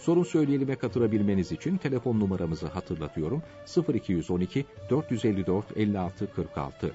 Sorun 0.00 0.22
söyleyelim'e 0.22 0.76
katılabilmeniz 0.76 1.52
için 1.52 1.76
telefon 1.76 2.20
numaramızı 2.20 2.66
hatırlatıyorum. 2.66 3.42
0212 3.94 4.64
454 4.90 5.76
56 5.76 6.32
46 6.32 6.92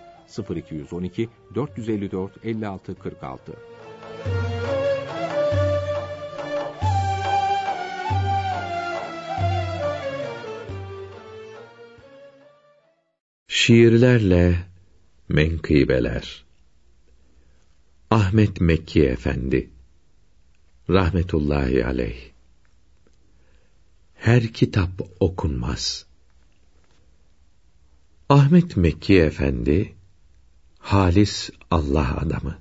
0212 0.55 1.29
454 1.55 2.45
56 2.45 2.95
46 2.95 3.53
Şiirlerle 13.47 14.55
menkıbeler. 15.29 16.45
Ahmet 18.11 18.61
Mekki 18.61 19.05
Efendi. 19.05 19.69
Rahmetullahi 20.89 21.85
Aleyh 21.85 22.34
Her 24.25 24.43
kitap 24.47 25.01
okunmaz. 25.19 26.05
Ahmet 28.29 28.77
Mekki 28.77 29.19
Efendi, 29.21 29.95
halis 30.79 31.49
Allah 31.71 32.17
adamı. 32.17 32.57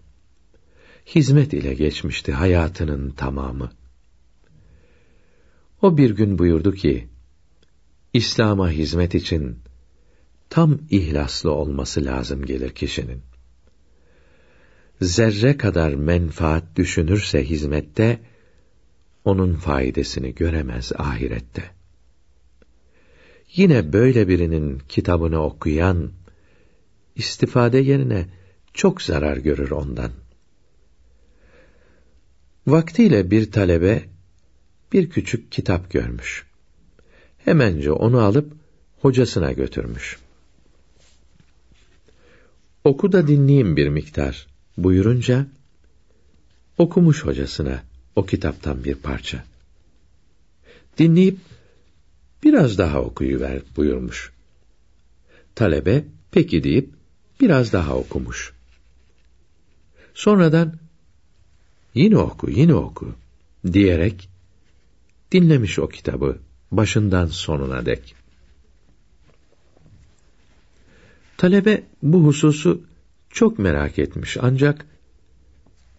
Hizmet 1.06 1.52
ile 1.52 1.74
geçmişti 1.74 2.32
hayatının 2.32 3.10
tamamı. 3.10 3.72
O 5.82 5.96
bir 5.96 6.10
gün 6.10 6.38
buyurdu 6.38 6.72
ki, 6.72 7.08
İslam'a 8.12 8.70
hizmet 8.70 9.14
için 9.14 9.58
tam 10.50 10.78
ihlaslı 10.90 11.50
olması 11.52 12.04
lazım 12.04 12.44
gelir 12.46 12.70
kişinin. 12.70 13.22
Zerre 15.00 15.56
kadar 15.56 15.94
menfaat 15.94 16.76
düşünürse 16.76 17.44
hizmette, 17.44 18.20
onun 19.24 19.54
faydasını 19.54 20.28
göremez 20.28 20.92
ahirette. 20.98 21.62
Yine 23.54 23.92
böyle 23.92 24.28
birinin 24.28 24.82
kitabını 24.88 25.42
okuyan, 25.42 26.12
istifade 27.16 27.78
yerine 27.78 28.26
çok 28.74 29.02
zarar 29.02 29.36
görür 29.36 29.70
ondan. 29.70 30.10
Vaktiyle 32.66 33.30
bir 33.30 33.52
talebe, 33.52 34.04
bir 34.92 35.10
küçük 35.10 35.52
kitap 35.52 35.90
görmüş. 35.90 36.46
Hemence 37.38 37.92
onu 37.92 38.20
alıp, 38.20 38.52
hocasına 39.00 39.52
götürmüş. 39.52 40.18
Oku 42.84 43.12
da 43.12 43.28
dinleyeyim 43.28 43.76
bir 43.76 43.88
miktar 43.88 44.46
buyurunca, 44.76 45.46
okumuş 46.78 47.24
hocasına 47.24 47.82
o 48.16 48.26
kitaptan 48.26 48.84
bir 48.84 48.94
parça. 48.94 49.44
Dinleyip, 50.98 51.38
biraz 52.42 52.78
daha 52.78 53.02
okuyuver 53.02 53.62
buyurmuş. 53.76 54.32
Talebe, 55.54 56.04
peki 56.30 56.64
deyip, 56.64 56.90
biraz 57.40 57.72
daha 57.72 57.96
okumuş. 57.96 58.52
Sonradan, 60.14 60.74
yine 61.94 62.16
oku, 62.16 62.50
yine 62.50 62.74
oku, 62.74 63.14
diyerek, 63.72 64.28
dinlemiş 65.32 65.78
o 65.78 65.88
kitabı, 65.88 66.38
başından 66.70 67.26
sonuna 67.26 67.86
dek. 67.86 68.14
Talebe 71.36 71.82
bu 72.02 72.24
hususu 72.24 72.82
çok 73.30 73.58
merak 73.58 73.98
etmiş 73.98 74.36
ancak 74.40 74.86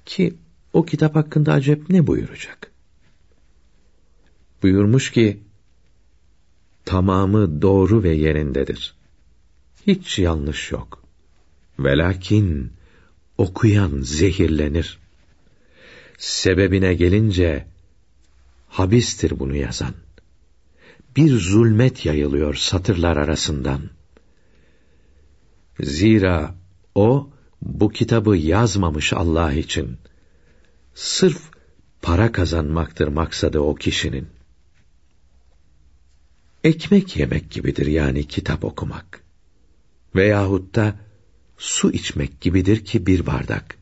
ki 0.06 0.36
o 0.76 0.86
kitap 0.86 1.16
hakkında 1.16 1.54
acep 1.54 1.90
ne 1.90 2.08
buyuracak? 2.08 2.72
Buyurmuş 4.64 5.12
ki 5.12 5.40
tamamı 6.86 7.62
doğru 7.62 8.04
ve 8.04 8.10
yerindedir. 8.10 8.96
Hiç 9.88 10.20
yanlış 10.20 10.72
yok. 10.72 11.04
Velakin 11.80 12.74
okuyan 13.38 14.02
zehirlenir. 14.02 15.00
Sebebine 16.18 16.94
gelince 16.94 17.68
habistir 18.70 19.40
bunu 19.40 19.56
yazan. 19.56 19.94
Bir 21.16 21.30
zulmet 21.30 22.06
yayılıyor 22.06 22.56
satırlar 22.56 23.18
arasından. 23.18 23.82
Zira 25.80 26.56
o 26.96 27.30
bu 27.62 27.90
kitabı 27.90 28.38
yazmamış 28.38 29.14
Allah 29.14 29.54
için. 29.54 29.98
Sırf 30.96 31.42
para 32.02 32.32
kazanmaktır 32.32 33.08
maksadı 33.08 33.60
o 33.60 33.76
kişinin. 33.76 34.28
Ekmek 36.64 37.18
yemek 37.18 37.52
gibidir 37.52 37.86
yani 37.86 38.28
kitap 38.28 38.64
okumak. 38.64 39.24
Veyahut 40.16 40.76
da 40.76 41.00
su 41.58 41.92
içmek 41.92 42.42
gibidir 42.42 42.86
ki 42.86 43.06
bir 43.06 43.26
bardak. 43.26 43.78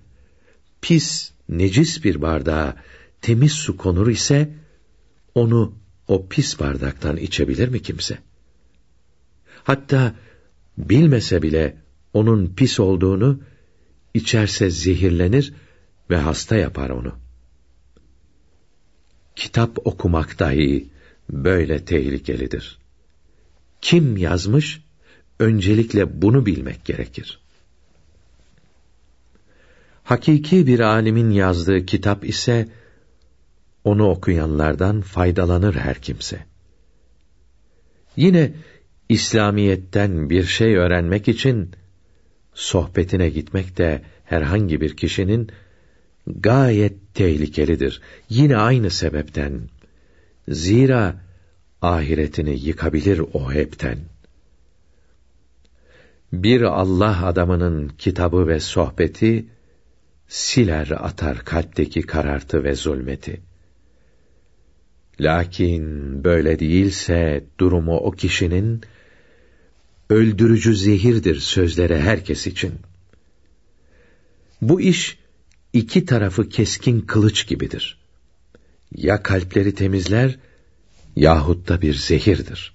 Pis, 0.81 1.31
necis 1.49 2.03
bir 2.03 2.21
bardağa 2.21 2.75
temiz 3.21 3.51
su 3.51 3.77
konur 3.77 4.07
ise, 4.07 4.53
onu 5.35 5.73
o 6.07 6.27
pis 6.27 6.59
bardaktan 6.59 7.17
içebilir 7.17 7.67
mi 7.67 7.81
kimse? 7.81 8.17
Hatta 9.63 10.15
bilmese 10.77 11.41
bile 11.41 11.77
onun 12.13 12.53
pis 12.55 12.79
olduğunu, 12.79 13.39
içerse 14.13 14.69
zehirlenir 14.69 15.53
ve 16.09 16.17
hasta 16.17 16.55
yapar 16.55 16.89
onu. 16.89 17.15
Kitap 19.35 19.87
okumak 19.87 20.39
dahi 20.39 20.89
böyle 21.29 21.85
tehlikelidir. 21.85 22.79
Kim 23.81 24.17
yazmış, 24.17 24.81
öncelikle 25.39 26.21
bunu 26.21 26.45
bilmek 26.45 26.85
gerekir. 26.85 27.39
Hakiki 30.03 30.67
bir 30.67 30.79
alimin 30.79 31.29
yazdığı 31.29 31.85
kitap 31.85 32.25
ise, 32.25 32.69
onu 33.83 34.09
okuyanlardan 34.09 35.01
faydalanır 35.01 35.75
her 35.75 36.01
kimse. 36.01 36.45
Yine, 38.15 38.53
İslamiyetten 39.09 40.29
bir 40.29 40.43
şey 40.43 40.75
öğrenmek 40.75 41.27
için, 41.27 41.71
sohbetine 42.53 43.29
gitmek 43.29 43.77
de 43.77 44.01
herhangi 44.25 44.81
bir 44.81 44.97
kişinin 44.97 45.51
gayet 46.27 47.13
tehlikelidir. 47.13 48.01
Yine 48.29 48.57
aynı 48.57 48.91
sebepten. 48.91 49.69
Zira 50.47 51.21
ahiretini 51.81 52.59
yıkabilir 52.59 53.21
o 53.33 53.53
hepten. 53.53 53.97
Bir 56.33 56.61
Allah 56.61 57.25
adamının 57.25 57.87
kitabı 57.87 58.47
ve 58.47 58.59
sohbeti 58.59 59.45
siler 60.27 60.87
atar 60.91 61.37
kalpteki 61.45 62.01
karartı 62.01 62.63
ve 62.63 62.75
zulmeti. 62.75 63.41
Lakin 65.19 65.83
böyle 66.23 66.59
değilse 66.59 67.43
durumu 67.59 67.97
o 67.97 68.11
kişinin 68.11 68.81
öldürücü 70.09 70.75
zehirdir 70.75 71.39
sözlere 71.39 72.01
herkes 72.01 72.47
için. 72.47 72.73
Bu 74.61 74.81
iş 74.81 75.17
iki 75.73 76.05
tarafı 76.05 76.49
keskin 76.49 77.01
kılıç 77.01 77.47
gibidir. 77.47 77.97
Ya 78.95 79.23
kalpleri 79.23 79.75
temizler 79.75 80.39
yahut 81.15 81.69
da 81.69 81.81
bir 81.81 81.93
zehirdir. 81.93 82.73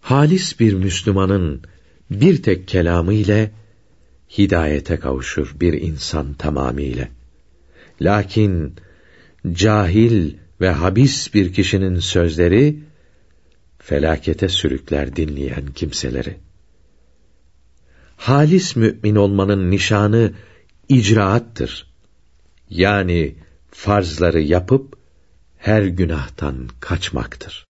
Halis 0.00 0.60
bir 0.60 0.72
Müslümanın 0.72 1.62
bir 2.10 2.42
tek 2.42 2.68
kelamı 2.68 3.14
ile 3.14 3.50
hidayete 4.38 4.96
kavuşur 4.96 5.56
bir 5.60 5.72
insan 5.72 6.34
tamamiyle. 6.34 7.08
Lakin 8.00 8.74
cahil 9.52 10.34
ve 10.60 10.70
habis 10.70 11.34
bir 11.34 11.52
kişinin 11.52 12.00
sözleri 12.00 12.78
felakete 13.78 14.48
sürükler 14.48 15.16
dinleyen 15.16 15.66
kimseleri. 15.74 16.36
Halis 18.18 18.76
mümin 18.76 19.16
olmanın 19.16 19.70
nişanı 19.70 20.32
icraattır. 20.88 21.86
Yani 22.70 23.34
farzları 23.70 24.40
yapıp 24.40 24.98
her 25.58 25.82
günahtan 25.82 26.68
kaçmaktır. 26.80 27.66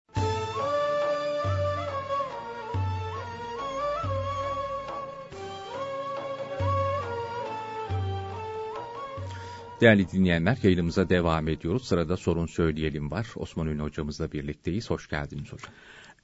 Değerli 9.82 10.12
dinleyenler 10.12 10.58
yayınımıza 10.64 11.10
devam 11.10 11.48
ediyoruz. 11.48 11.88
Sırada 11.88 12.18
sorun 12.18 12.46
söyleyelim 12.46 13.12
var. 13.12 13.28
Osman 13.36 13.68
Ünlü 13.68 13.82
hocamızla 13.82 14.32
birlikteyiz. 14.32 14.90
Hoş 14.90 15.10
geldiniz 15.10 15.54
hocam. 15.54 15.72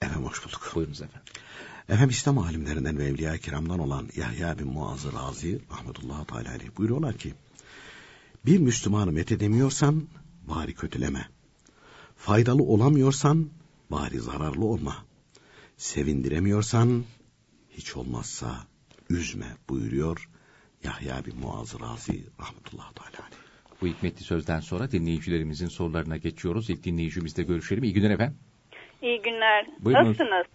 Efendim 0.02 0.26
hoş 0.26 0.46
bulduk. 0.46 0.72
Buyurunuz 0.76 1.02
efendim. 1.02 1.34
Efendim 1.92 2.10
İslam 2.10 2.38
alimlerinden 2.38 2.98
ve 2.98 3.06
Evliya 3.06 3.38
Kiram'dan 3.38 3.80
olan 3.80 4.08
Yahya 4.16 4.60
bin 4.60 4.68
Muazı 4.68 5.14
Razi 5.14 5.60
rahmetullahi 5.72 6.28
teala 6.28 6.50
aleyh 6.50 6.78
buyuruyorlar 6.78 7.18
ki 7.18 7.34
bir 8.46 8.60
Müslümanı 8.60 9.12
methedemiyorsan 9.12 10.08
bari 10.48 10.74
kötüleme. 10.74 11.26
Faydalı 12.16 12.64
olamıyorsan 12.64 13.50
bari 13.90 14.20
zararlı 14.20 14.66
olma. 14.66 15.06
Sevindiremiyorsan 15.78 17.04
hiç 17.70 17.96
olmazsa 17.96 18.56
üzme 19.10 19.48
buyuruyor 19.70 20.30
Yahya 20.84 21.26
bin 21.26 21.40
Muazı 21.40 21.80
Razi 21.80 22.24
rahmetullahi 22.40 22.96
teala 22.96 23.28
aleyh. 23.28 23.42
Bu 23.82 23.88
hikmetli 23.88 24.24
sözden 24.24 24.60
sonra 24.60 24.92
dinleyicilerimizin 24.92 25.68
sorularına 25.68 26.18
geçiyoruz. 26.18 26.70
İlk 26.70 26.84
dinleyicimizle 26.84 27.44
görüşelim. 27.44 27.84
İyi 27.84 27.94
günler 27.94 28.10
efendim. 28.10 28.38
İyi 29.02 29.22
günler. 29.22 29.68
Buyurun. 29.80 30.04
Nasılsınız? 30.04 30.46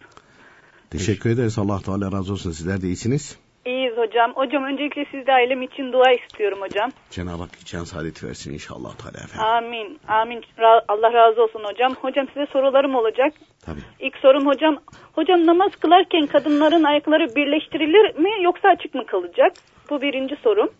Teşekkür 0.90 1.30
ederiz. 1.30 1.58
Allah 1.58 1.78
Teala 1.86 2.12
razı 2.12 2.32
olsun. 2.32 2.50
Sizler 2.50 2.82
de 2.82 2.86
iyisiniz. 2.86 3.38
İyiyiz 3.66 3.96
hocam. 3.96 4.32
Hocam 4.34 4.64
öncelikle 4.64 5.04
siz 5.10 5.26
de 5.26 5.32
ailem 5.32 5.62
için 5.62 5.92
dua 5.92 6.12
istiyorum 6.12 6.58
hocam. 6.60 6.90
Cenab-ı 7.10 7.42
Hak 7.42 7.50
can 7.64 7.84
saadeti 7.84 8.26
versin 8.26 8.52
inşallah 8.52 8.94
Teala 8.96 9.24
efendim. 9.24 9.46
Amin. 9.46 9.98
Amin. 10.08 10.40
Ra- 10.58 10.84
Allah 10.88 11.12
razı 11.12 11.42
olsun 11.42 11.64
hocam. 11.64 11.94
Hocam 11.94 12.26
size 12.28 12.46
sorularım 12.52 12.94
olacak. 12.94 13.32
Tabii. 13.66 13.80
İlk 14.00 14.16
sorum 14.16 14.46
hocam. 14.46 14.76
Hocam 15.12 15.46
namaz 15.46 15.70
kılarken 15.80 16.26
kadınların 16.26 16.84
ayakları 16.84 17.36
birleştirilir 17.36 18.18
mi 18.18 18.30
yoksa 18.42 18.68
açık 18.68 18.94
mı 18.94 19.06
kalacak? 19.06 19.52
Bu 19.90 20.00
birinci 20.02 20.36
sorum. 20.44 20.70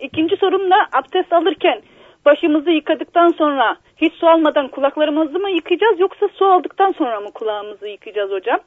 İkinci 0.00 0.36
sorum 0.36 0.70
da 0.70 0.76
abdest 0.92 1.32
alırken 1.32 1.82
başımızı 2.26 2.70
yıkadıktan 2.70 3.28
sonra 3.28 3.76
hiç 3.96 4.12
su 4.14 4.26
almadan 4.28 4.68
kulaklarımızı 4.68 5.38
mı 5.38 5.50
yıkayacağız 5.50 6.00
yoksa 6.00 6.28
su 6.38 6.44
aldıktan 6.44 6.92
sonra 6.98 7.20
mı 7.20 7.32
kulağımızı 7.34 7.88
yıkayacağız 7.88 8.30
hocam? 8.30 8.60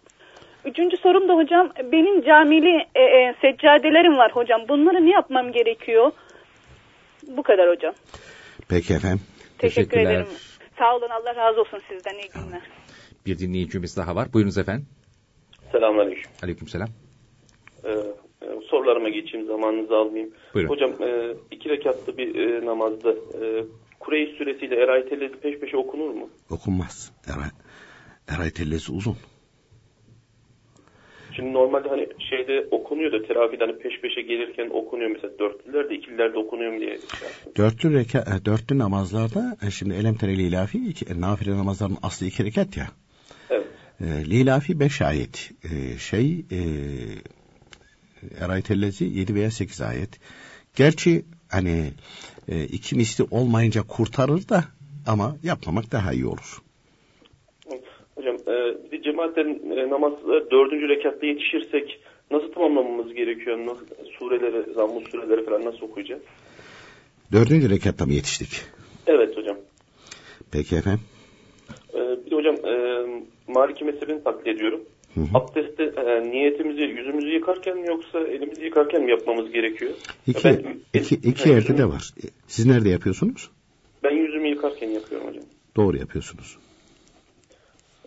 Üçüncü 0.66 0.98
sorum 0.98 1.30
da 1.30 1.34
hocam 1.34 1.70
benim 1.92 2.22
camili 2.22 2.88
e, 2.96 3.02
e, 3.02 3.36
seccadelerim 3.42 4.18
var 4.18 4.32
hocam. 4.32 4.62
Bunları 4.70 5.06
ne 5.06 5.10
yapmam 5.10 5.52
gerekiyor? 5.52 6.12
Bu 7.28 7.44
kadar 7.44 7.70
hocam. 7.70 7.94
Peki 8.70 8.94
efendim. 8.94 9.22
Teşekkür 9.58 9.90
Teşekkürler. 9.90 10.12
ederim. 10.16 10.28
Sağ 10.80 10.96
olun 10.96 11.10
Allah 11.10 11.36
razı 11.36 11.62
olsun 11.62 11.82
sizden 11.90 12.14
iyi 12.14 12.30
günler. 12.34 12.62
Bir 13.26 13.40
dinleyicimiz 13.40 13.98
daha 13.98 14.16
var. 14.16 14.34
Buyurunuz 14.34 14.58
efendim. 14.58 14.88
Selamünaleyküm. 15.72 16.32
Aleykümselam. 16.44 16.88
Ee, 17.84 17.90
e, 18.42 18.48
sorularıma 18.70 19.10
geçeyim, 19.10 19.48
zamanınızı 19.48 19.96
almayayım. 19.96 20.34
Buyurun. 20.54 20.70
Hocam, 20.70 20.92
e, 21.04 21.34
iki 21.52 21.70
rekatlı 21.70 22.18
bir 22.18 22.36
e, 22.36 22.66
namazda 22.66 23.12
e, 23.12 23.66
Kureyş 24.00 24.38
suresiyle 24.38 24.76
Eray 24.84 25.10
Tellezi 25.10 25.36
peş 25.36 25.60
peşe 25.60 25.78
okunur 25.78 26.10
mu? 26.10 26.30
Okunmaz. 26.50 27.12
Eray, 27.28 27.50
Eray 28.38 28.50
tellesi 28.52 28.92
uzun. 28.92 29.16
Şimdi 31.36 31.54
normalde 31.54 31.90
hani 31.90 32.08
şeyde 32.30 32.68
okunuyor 32.72 33.12
da 33.12 33.28
terafide 33.28 33.66
hani 33.66 33.78
peş 33.78 34.02
peşe 34.02 34.22
gelirken 34.22 34.70
okunuyor 34.70 35.12
mesela 35.12 35.40
dörtlülerde 35.40 35.96
ikililerde 35.96 36.38
okunuyor 36.38 36.74
mu 36.74 36.80
diye. 36.80 36.98
şey. 36.98 37.56
Dörtlü, 37.58 37.94
reka, 37.94 38.20
e, 38.20 38.46
dörtlü 38.46 38.80
namazlarda 38.80 39.58
e, 39.68 39.72
şimdi 39.72 39.94
elem 39.94 40.16
tereli 40.16 40.42
ilafi 40.42 40.78
iki, 40.78 41.06
e, 41.06 41.22
nafile 41.22 41.52
namazların 41.52 41.98
aslı 42.04 42.26
iki 42.26 42.46
rekat 42.46 42.78
ya. 42.78 42.88
Evet. 43.50 43.68
E, 44.02 44.06
lilafi 44.06 44.80
beş 44.80 45.02
ayet. 45.02 45.52
E, 45.64 45.98
şey 45.98 46.46
e, 46.52 46.60
Eray 48.40 48.62
tellezi 48.62 49.06
yedi 49.06 49.36
veya 49.36 49.52
sekiz 49.52 49.82
ayet. 49.82 50.20
Gerçi 50.76 51.26
hani 51.52 51.92
e, 52.48 52.64
iki 52.64 52.96
misli 52.96 53.26
olmayınca 53.32 53.82
kurtarır 53.88 54.50
da 54.50 54.64
ama 55.08 55.36
yapmamak 55.44 55.92
daha 55.92 56.14
iyi 56.14 56.26
olur. 56.26 56.62
Hocam 58.16 58.36
e, 58.36 58.92
de 58.92 58.93
cemaatten 59.04 59.60
e, 59.78 59.90
namazda 59.90 60.52
dördüncü 60.52 60.90
rekatta 60.90 61.26
yetişirsek 61.26 62.00
nasıl 62.32 62.52
tamamlamamız 62.52 63.14
gerekiyor? 63.14 63.58
Nasıl, 63.58 63.86
sureleri, 64.20 64.74
zamm 64.74 65.06
sureleri 65.12 65.46
falan 65.46 65.66
nasıl 65.66 65.82
okuyacağız? 65.82 66.22
Dördüncü 67.32 67.70
rekatta 67.70 68.06
mı 68.06 68.14
yetiştik? 68.14 68.50
Evet 69.08 69.38
hocam. 69.38 69.58
Peki 70.52 70.76
efendim. 70.76 71.02
Ee, 71.94 71.98
bir 72.26 72.32
de 72.32 72.36
hocam 72.36 72.56
e, 72.56 72.74
Maliki 73.48 73.86
mezhebini 73.86 74.24
taklit 74.24 74.48
ediyorum. 74.48 74.82
Hı 75.14 75.22
hı. 75.22 75.26
Abdestte 75.34 75.84
e, 75.84 76.32
niyetimizi 76.32 76.82
yüzümüzü 76.82 77.28
yıkarken 77.30 77.78
mi 77.78 77.88
yoksa 77.88 78.20
elimizi 78.20 78.64
yıkarken 78.66 79.04
mi 79.04 79.12
yapmamız 79.12 79.52
gerekiyor? 79.52 79.92
İki, 80.28 80.44
ben- 80.44 80.64
iki, 80.94 81.16
iki 81.16 81.46
ben 81.50 81.54
yerde 81.56 81.78
de 81.78 81.86
var. 81.86 82.14
E, 82.24 82.28
Siz 82.48 82.66
nerede 82.66 82.90
yapıyorsunuz? 82.90 83.50
Ben 84.04 84.12
yüzümü 84.16 84.48
yıkarken 84.50 84.90
yapıyorum 84.90 85.28
hocam. 85.28 85.44
Doğru 85.76 85.98
yapıyorsunuz. 85.98 86.58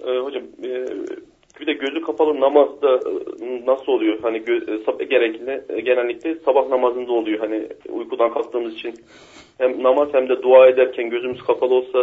Ee, 0.06 0.18
hocam 0.18 0.42
e, 0.42 0.86
bir 1.60 1.66
de 1.66 1.72
gözü 1.72 2.00
kapalı 2.00 2.40
namazda 2.40 2.94
e, 2.96 3.66
nasıl 3.66 3.92
oluyor? 3.92 4.18
Hani 4.22 4.36
e, 5.00 5.04
gerekli 5.04 5.62
e, 5.68 5.80
genellikle 5.80 6.34
sabah 6.34 6.68
namazında 6.68 7.12
oluyor. 7.12 7.38
Hani 7.38 7.68
uykudan 7.88 8.32
kalktığımız 8.32 8.74
için 8.74 8.94
hem 9.58 9.82
namaz 9.82 10.08
hem 10.12 10.28
de 10.28 10.42
dua 10.42 10.66
ederken 10.66 11.10
gözümüz 11.10 11.42
kapalı 11.42 11.74
olsa 11.74 11.98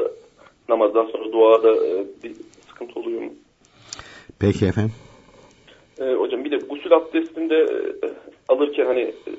namazdan 0.70 1.06
sonra 1.06 1.32
duada 1.32 1.76
e, 1.76 2.06
bir 2.24 2.32
sıkıntı 2.68 3.00
oluyor 3.00 3.22
mu? 3.22 3.32
Peki 4.40 4.66
efendim. 4.66 4.94
Ee, 6.00 6.14
hocam 6.14 6.46
bir 6.46 6.52
de 6.52 6.58
gusül 6.58 6.94
abdestinde 6.94 7.56
e, 7.56 8.08
alırken 8.50 8.86
hani 8.86 9.02
e, 9.02 9.32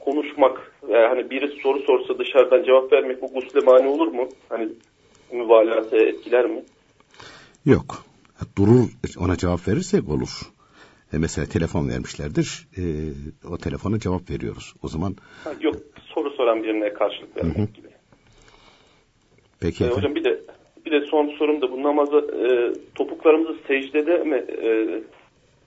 konuşmak 0.00 0.72
yani 0.88 1.06
hani 1.06 1.30
biri 1.30 1.48
soru 1.48 1.78
sorsa 1.78 2.18
dışarıdan 2.18 2.62
cevap 2.62 2.92
vermek 2.92 3.22
bu 3.22 3.32
gusle 3.32 3.60
mani 3.60 3.88
olur 3.88 4.06
mu? 4.06 4.28
Hani 4.48 4.68
mübalağası 5.32 5.96
etkiler 5.96 6.46
mi? 6.46 6.62
Yok. 7.66 8.09
Durur 8.58 8.88
ona 9.18 9.36
cevap 9.36 9.68
verirsek 9.68 10.08
olur. 10.08 10.40
E 11.12 11.18
mesela 11.18 11.46
telefon 11.46 11.88
vermişlerdir. 11.88 12.68
E, 12.78 12.82
o 13.48 13.58
telefona 13.58 13.98
cevap 13.98 14.30
veriyoruz. 14.30 14.74
O 14.82 14.88
zaman 14.88 15.16
Ha, 15.44 15.52
yok 15.60 15.76
soru 16.14 16.30
soran 16.30 16.62
birine 16.62 16.92
karşılık 16.92 17.36
vermek 17.36 17.74
gibi. 17.74 17.88
peki 19.60 19.84
Ee, 19.84 19.86
efendim. 19.86 20.02
hocam 20.10 20.14
bir 20.14 20.24
de 20.24 20.40
bir 20.86 20.90
de 20.92 21.06
son 21.10 21.30
sorum 21.38 21.62
da 21.62 21.72
bu 21.72 21.82
namaza 21.82 22.18
e, 22.18 22.72
topuklarımızı 22.94 23.58
secdede 23.68 24.24
mi 24.24 24.36
e, 24.36 24.68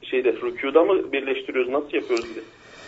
şeyde 0.05 0.33
rükuda 0.33 0.83
mı 0.83 1.11
birleştiriyoruz? 1.11 1.71
Nasıl 1.71 1.93
yapıyoruz 1.93 2.25
de? 2.35 2.39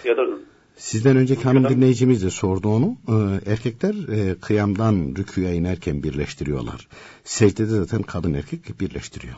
Ya 0.10 0.18
da 0.18 0.27
Sizden 0.75 1.18
önceki 1.18 1.44
hanım 1.44 1.63
Rükudan- 1.63 1.75
dinleyicimiz 1.75 2.24
de 2.24 2.30
sordu 2.30 2.68
onu. 2.68 2.98
E, 3.08 3.51
erkekler 3.51 3.94
e, 4.13 4.36
kıyamdan 4.39 5.15
rüküye 5.18 5.54
inerken 5.54 6.04
birleştiriyorlar. 6.04 6.88
Secdede 7.24 7.68
zaten 7.70 8.01
kadın 8.01 8.34
erkek 8.34 8.80
birleştiriyor. 8.80 9.36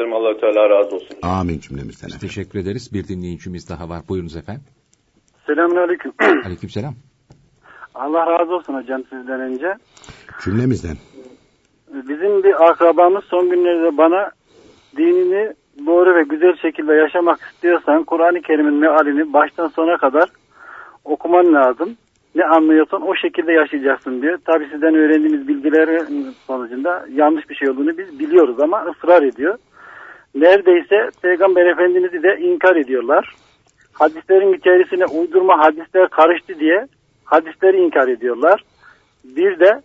Ederim. 0.00 0.12
Allah 0.12 0.40
Teala 0.40 0.70
razı 0.70 0.96
olsun. 0.96 1.16
Amin 1.22 1.58
cümlemizden 1.58 2.08
efendim. 2.08 2.28
Teşekkür 2.28 2.58
ederiz. 2.58 2.90
Bir 2.92 3.08
dinleyicimiz 3.08 3.70
daha 3.70 3.88
var. 3.88 4.02
Buyurunuz 4.08 4.36
efendim. 4.36 4.62
Selamünaleyküm. 5.46 6.12
Aleykümselam. 6.44 6.94
Allah 7.94 8.26
razı 8.26 8.54
olsun 8.54 8.74
hocam 8.74 9.02
sizden 9.10 9.40
önce. 9.40 9.74
Cümlemizden. 10.44 10.96
Bizim 12.08 12.42
bir 12.44 12.70
akrabamız 12.70 13.24
son 13.24 13.50
günlerde 13.50 13.96
bana 13.96 14.30
dinini 14.96 15.52
doğru 15.86 16.14
ve 16.14 16.22
güzel 16.22 16.56
şekilde 16.62 16.92
yaşamak 16.94 17.40
istiyorsan 17.52 18.04
Kur'an-ı 18.04 18.42
Kerim'in 18.42 18.74
mealini 18.74 19.32
baştan 19.32 19.68
sona 19.68 19.96
kadar 19.96 20.28
okuman 21.04 21.54
lazım. 21.54 21.96
Ne 22.34 22.44
anlıyorsan 22.44 23.02
o 23.02 23.14
şekilde 23.14 23.52
yaşayacaksın 23.52 24.22
diyor. 24.22 24.38
Tabi 24.44 24.64
sizden 24.72 24.94
öğrendiğimiz 24.94 25.48
bilgiler 25.48 26.06
sonucunda 26.46 27.06
yanlış 27.12 27.50
bir 27.50 27.54
şey 27.54 27.70
olduğunu 27.70 27.98
biz 27.98 28.18
biliyoruz 28.18 28.60
ama 28.60 28.84
ısrar 28.90 29.22
ediyor. 29.22 29.58
Neredeyse 30.34 31.10
Peygamber 31.22 31.66
Efendimiz'i 31.66 32.22
de 32.22 32.38
inkar 32.40 32.76
ediyorlar. 32.76 33.34
Hadislerin 33.92 34.52
içerisine 34.52 35.04
uydurma 35.04 35.58
hadisler 35.58 36.08
karıştı 36.08 36.60
diye 36.60 36.86
hadisleri 37.24 37.76
inkar 37.76 38.08
ediyorlar. 38.08 38.64
Bir 39.24 39.60
de 39.60 39.82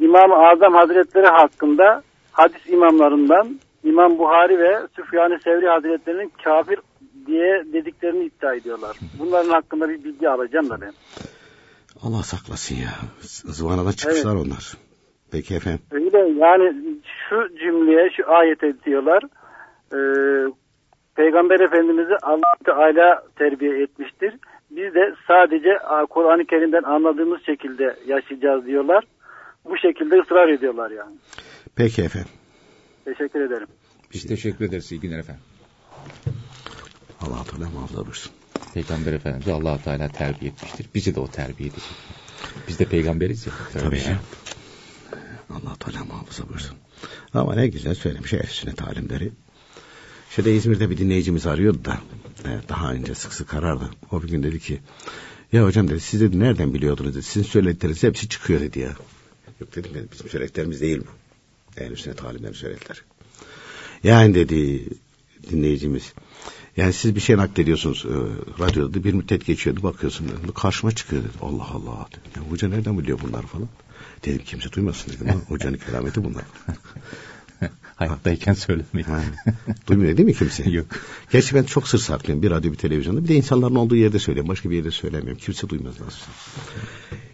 İmam-ı 0.00 0.34
Azam 0.34 0.74
Hazretleri 0.74 1.26
hakkında 1.26 2.02
hadis 2.32 2.68
imamlarından 2.68 3.60
İmam 3.84 4.18
Buhari 4.18 4.58
ve 4.58 4.86
Süfyan-ı 4.96 5.38
Sevri 5.44 5.66
Hazretlerinin 5.66 6.32
kafir 6.44 6.78
diye 7.26 7.64
dediklerini 7.72 8.24
iddia 8.24 8.54
ediyorlar. 8.54 8.96
Bunların 9.18 9.50
hakkında 9.50 9.88
bir 9.88 10.04
bilgi 10.04 10.28
alacağım 10.28 10.70
da 10.70 10.80
ben. 10.80 10.92
Allah 12.02 12.22
saklasın 12.22 12.74
ya. 12.74 12.90
Zıvanada 13.20 13.92
çıkışlar 13.92 14.34
onlar. 14.34 14.76
Peki 15.32 15.54
efendim. 15.54 15.80
Öyle 15.90 16.18
yani 16.18 16.72
şu 17.28 17.56
cümleye, 17.58 18.10
şu 18.16 18.32
ayete 18.32 18.82
diyorlar. 18.86 19.22
E, 19.92 19.98
Peygamber 21.16 21.60
Efendimiz'i 21.60 22.16
Allah 22.22 22.54
Teala 22.64 23.22
terbiye 23.36 23.82
etmiştir. 23.82 24.34
Biz 24.70 24.94
de 24.94 25.14
sadece 25.28 25.78
Kur'an-ı 26.10 26.44
Kerim'den 26.44 26.82
anladığımız 26.82 27.42
şekilde 27.46 27.96
yaşayacağız 28.06 28.66
diyorlar. 28.66 29.04
bu 29.64 29.76
şekilde 29.78 30.20
ısrar 30.20 30.48
ediyorlar 30.48 30.90
yani. 30.90 31.16
Peki 31.76 32.02
efendim. 32.02 32.30
Teşekkür 33.04 33.40
ederim. 33.40 33.66
Biz 34.12 34.26
teşekkür 34.26 34.64
ederiz. 34.64 34.92
İyi 34.92 35.00
günler 35.00 35.18
efendim. 35.18 35.42
Allah 37.20 37.44
Teala 37.50 37.70
muhafaza 37.70 38.02
buyursun. 38.02 38.32
Peygamber 38.74 39.12
Efendimiz 39.12 39.48
allah 39.48 39.78
Teala 39.78 40.08
terbiye 40.08 40.50
etmiştir. 40.50 40.86
Bizi 40.94 41.14
de 41.14 41.20
o 41.20 41.26
terbiye 41.26 41.68
edecek. 41.68 41.96
Biz 42.68 42.78
de 42.78 42.84
peygamberiz 42.84 43.46
ya. 43.46 43.52
Tabii 43.72 43.96
ya. 43.96 44.02
ki. 44.02 44.10
Allah 45.50 45.74
Teala 45.80 46.04
muhafaza 46.04 46.48
buyursun. 46.48 46.76
Ama 47.34 47.54
ne 47.54 47.68
güzel 47.68 47.94
söylemiş 47.94 48.32
ehl 48.34 48.46
sünnet 48.46 48.82
Şeyde 50.36 50.54
İzmir'de 50.54 50.90
bir 50.90 50.98
dinleyicimiz 50.98 51.46
arıyordu 51.46 51.84
da 51.84 51.98
e, 52.44 52.68
daha 52.68 52.92
önce 52.92 53.14
sık 53.14 53.32
sık 53.32 53.54
arardı. 53.54 53.90
O 54.10 54.22
bir 54.22 54.28
gün 54.28 54.42
dedi 54.42 54.60
ki 54.60 54.80
ya 55.52 55.64
hocam 55.64 55.88
dedi 55.88 56.00
siz 56.00 56.20
dedi 56.20 56.40
nereden 56.40 56.74
biliyordunuz 56.74 57.14
dedi. 57.14 57.22
Sizin 57.22 57.48
söyledikleriniz 57.48 58.02
hepsi 58.02 58.28
çıkıyor 58.28 58.60
dedi 58.60 58.78
ya. 58.78 58.92
Yok 59.60 59.76
dedim 59.76 59.90
ben 59.94 60.08
bizim 60.12 60.28
söylediklerimiz 60.28 60.80
değil 60.80 61.00
bu. 61.00 61.80
Ehl 61.80 61.96
sünnet 61.96 62.24
alimleri 62.24 62.54
söylediler. 62.54 63.04
Yani 64.04 64.34
dedi 64.34 64.88
dinleyicimiz 65.50 66.12
yani 66.76 66.92
siz 66.92 67.14
bir 67.14 67.20
şey 67.20 67.36
naklediyorsunuz 67.36 68.04
e, 68.06 68.14
radyoda 68.62 69.04
bir 69.04 69.12
müddet 69.12 69.46
geçiyordu 69.46 69.82
bakıyorsun 69.82 70.28
dedi, 70.28 70.52
karşıma 70.54 70.92
çıkıyor 70.92 71.22
dedi. 71.22 71.32
Allah 71.42 71.68
Allah 71.70 72.08
dedi. 72.10 72.38
Ya, 72.38 72.50
hoca 72.50 72.68
nereden 72.68 72.98
biliyor 72.98 73.18
bunlar 73.28 73.42
falan. 73.42 73.68
Dedim 74.24 74.42
kimse 74.44 74.72
duymasın 74.72 75.12
dedim 75.12 75.42
hocanın 75.48 75.78
kerameti 75.78 76.24
bunlar. 76.24 76.44
Hayattayken 77.96 78.54
söylemeyin. 78.54 79.08
Ha, 79.08 79.20
Duymuyor 79.86 80.16
değil 80.16 80.26
mi 80.26 80.34
kimse? 80.34 80.70
Yok. 80.70 80.86
Gerçi 81.30 81.54
ben 81.54 81.62
çok 81.62 81.88
sır 81.88 81.98
saklıyorum 81.98 82.42
bir 82.42 82.50
radyo 82.50 82.72
bir 82.72 82.78
televizyonda. 82.78 83.24
Bir 83.24 83.28
de 83.28 83.34
insanların 83.34 83.74
olduğu 83.74 83.96
yerde 83.96 84.18
söylüyorum. 84.18 84.48
Başka 84.48 84.70
bir 84.70 84.76
yerde 84.76 84.90
söylemiyorum. 84.90 85.38
Kimse 85.38 85.68
duymaz 85.68 86.00
nasıl. 86.00 86.26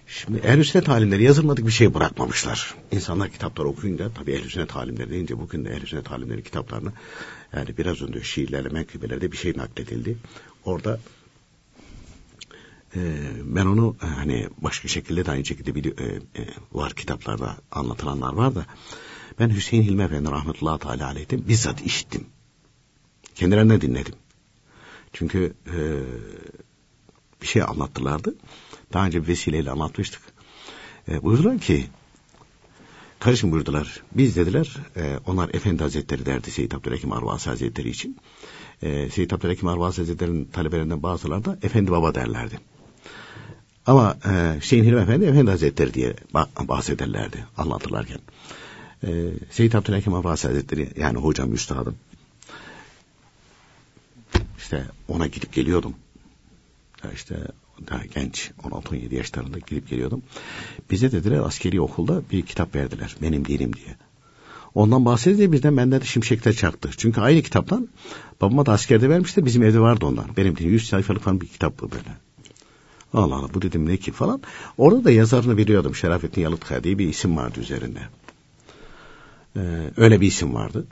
Şimdi 0.06 0.38
ehl 0.38 0.62
sünnet 0.62 0.88
alimleri 0.88 1.22
yazılmadık 1.22 1.66
bir 1.66 1.72
şey 1.72 1.94
bırakmamışlar. 1.94 2.74
İnsanlar 2.92 3.30
kitapları 3.30 3.68
okuyunca 3.68 4.10
tabii 4.12 4.32
ehl 4.32 4.48
sünnet 4.48 4.76
alimleri 4.76 5.10
deyince 5.10 5.38
bugün 5.38 5.64
de 5.64 5.70
ehl 5.70 5.86
sünnet 5.86 6.12
alimleri 6.12 6.42
kitaplarını 6.42 6.92
yani 7.56 7.76
biraz 7.78 8.02
önce 8.02 8.22
şiirlerle 8.22 8.68
menkıbelerde 8.68 9.32
bir 9.32 9.36
şey 9.36 9.52
nakledildi. 9.56 10.16
Orada 10.64 11.00
e, 12.96 13.00
ben 13.44 13.66
onu 13.66 13.96
hani 14.00 14.48
başka 14.58 14.88
şekilde 14.88 15.26
de 15.26 15.30
aynı 15.30 15.44
şekilde 15.44 15.74
bir, 15.74 15.98
e, 15.98 16.04
e, 16.36 16.46
var 16.72 16.92
kitaplarda 16.94 17.56
anlatılanlar 17.70 18.32
var 18.32 18.54
da 18.54 18.66
ben 19.40 19.50
Hüseyin 19.50 19.82
Hilmi 19.82 20.02
Efendi 20.02 20.30
rahmetullahi 20.30 20.78
teala 20.78 21.06
aleyh'ten 21.06 21.48
bizzat 21.48 21.82
işittim. 21.82 22.26
Kendilerinden 23.34 23.80
dinledim. 23.80 24.14
Çünkü 25.12 25.54
e, 25.66 25.78
bir 27.42 27.46
şey 27.46 27.62
anlattılardı. 27.62 28.34
Daha 28.92 29.06
önce 29.06 29.22
bir 29.22 29.28
vesileyle 29.28 29.70
anlatmıştık. 29.70 30.22
E, 31.08 31.22
buyurdular 31.22 31.58
ki 31.58 31.86
kardeşim 33.18 33.52
buyurdular. 33.52 34.02
Biz 34.12 34.36
dediler 34.36 34.76
e, 34.96 35.18
onlar 35.26 35.48
Efendi 35.54 35.82
Hazretleri 35.82 36.26
derdi 36.26 36.50
Seyyid 36.50 36.72
Abdülhakim 36.72 37.12
Arvasi 37.12 37.50
Hazretleri 37.50 37.88
için. 37.88 38.16
E, 38.82 39.10
Seyyid 39.10 39.30
Abdülhakim 39.30 39.68
Arvasi 39.68 40.00
Hazretleri'nin 40.00 40.44
talebelerinden 40.44 41.02
bazıları 41.02 41.44
da 41.44 41.58
Efendi 41.62 41.90
Baba 41.90 42.14
derlerdi. 42.14 42.60
Ama 43.86 44.16
e, 44.24 44.56
Hüseyin 44.60 44.84
Hilmi 44.84 45.00
Efendi 45.00 45.24
Efendi 45.24 45.50
Hazretleri 45.50 45.94
diye 45.94 46.14
bahsederlerdi 46.68 47.46
anlatırlarken. 47.56 48.18
E, 49.04 49.30
Seyyid 49.50 49.72
Abdülhakim 49.72 50.14
Arvasi 50.14 50.48
Hazretleri 50.48 50.88
yani 50.96 51.18
hocam 51.18 51.54
üstadım 51.54 51.96
işte 54.70 54.84
ona 55.08 55.26
gidip 55.26 55.52
geliyordum. 55.52 55.94
Ya 57.04 57.12
işte 57.12 57.36
daha 57.90 58.04
genç 58.04 58.50
16-17 58.62 59.14
yaşlarında 59.14 59.58
gidip 59.58 59.88
geliyordum. 59.88 60.22
Bize 60.90 61.12
dediler 61.12 61.38
askeri 61.38 61.80
okulda 61.80 62.22
bir 62.32 62.42
kitap 62.42 62.74
verdiler. 62.74 63.16
Benim 63.22 63.44
dinim 63.44 63.72
diye. 63.76 63.96
Ondan 64.74 65.04
bahsedince 65.04 65.52
birden 65.52 65.76
benden 65.76 66.00
de 66.00 66.04
şimşekler 66.04 66.52
çaktı. 66.52 66.90
Çünkü 66.96 67.20
aynı 67.20 67.42
kitaptan 67.42 67.88
babama 68.40 68.66
da 68.66 68.72
askerde 68.72 69.08
vermişti. 69.08 69.44
Bizim 69.44 69.62
evde 69.62 69.80
vardı 69.80 70.06
ondan. 70.06 70.26
Benim 70.36 70.56
dinim 70.56 70.70
100 70.70 70.88
sayfalık 70.88 71.22
falan 71.22 71.40
bir 71.40 71.46
kitap 71.46 71.80
bu 71.80 71.90
böyle. 71.90 72.16
Allah 73.14 73.34
Allah 73.34 73.54
bu 73.54 73.62
dedim 73.62 73.88
ne 73.88 73.96
ki 73.96 74.12
falan. 74.12 74.42
Orada 74.78 75.04
da 75.04 75.10
yazarını 75.10 75.56
biliyordum. 75.56 75.94
Şerafettin 75.94 76.42
Yalıtkaya 76.42 76.84
diye 76.84 76.98
bir 76.98 77.08
isim 77.08 77.36
vardı 77.36 77.60
üzerinde. 77.60 78.00
Ee, 79.56 79.60
öyle 79.96 80.20
bir 80.20 80.26
isim 80.26 80.54
vardı. 80.54 80.86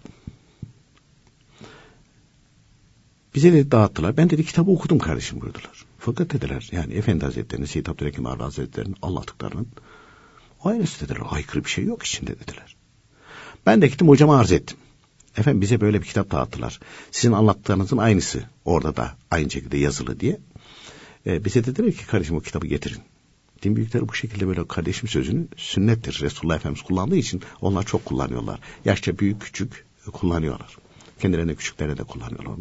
Bize 3.35 3.53
de 3.53 3.71
dağıttılar. 3.71 4.17
Ben 4.17 4.31
dedi 4.31 4.45
kitabı 4.45 4.71
okudum 4.71 4.99
kardeşim 4.99 5.41
buyurdular. 5.41 5.85
Fakat 5.99 6.33
dediler 6.33 6.69
yani 6.73 6.95
Efendi 6.95 7.25
Hazretleri'nin, 7.25 7.67
Seyyid 7.67 7.87
Abdülhakim 7.87 8.27
Arra 8.27 8.45
Hazretleri'nin 8.45 8.97
anlattıklarının 9.03 9.67
aynısı 10.65 11.05
dediler. 11.05 11.23
Aykırı 11.31 11.65
bir 11.65 11.71
şey 11.71 11.85
yok 11.85 12.03
içinde 12.03 12.41
dediler. 12.41 12.77
Ben 13.67 13.83
de 13.83 13.87
gittim 13.87 14.09
hocama 14.09 14.39
arz 14.39 14.53
ettim. 14.53 14.77
Efendim 15.37 15.61
bize 15.61 15.81
böyle 15.81 16.01
bir 16.01 16.07
kitap 16.07 16.31
dağıttılar. 16.31 16.81
Sizin 17.11 17.33
anlattıklarınızın 17.33 17.97
aynısı 17.97 18.43
orada 18.65 18.97
da 18.97 19.17
aynı 19.31 19.51
şekilde 19.51 19.77
yazılı 19.79 20.21
diye. 20.21 20.41
Ee, 21.27 21.45
bize 21.45 21.65
dediler 21.65 21.93
ki 21.93 22.07
kardeşim 22.07 22.37
o 22.37 22.41
kitabı 22.41 22.67
getirin. 22.67 23.03
Din 23.63 23.77
büyükleri 23.77 24.09
bu 24.09 24.15
şekilde 24.15 24.47
böyle 24.47 24.69
kardeşim 24.69 25.09
sözünü 25.09 25.49
sünnettir. 25.57 26.21
Resulullah 26.23 26.57
Efendimiz 26.57 26.83
kullandığı 26.83 27.17
için 27.17 27.43
onlar 27.61 27.83
çok 27.83 28.05
kullanıyorlar. 28.05 28.61
Yaşça 28.85 29.19
büyük 29.19 29.41
küçük 29.41 29.87
kullanıyorlar. 30.13 30.77
Kendilerine 31.21 31.55
küçüklerine 31.55 31.97
de 31.97 32.05
kullanıyorlar. 32.05 32.55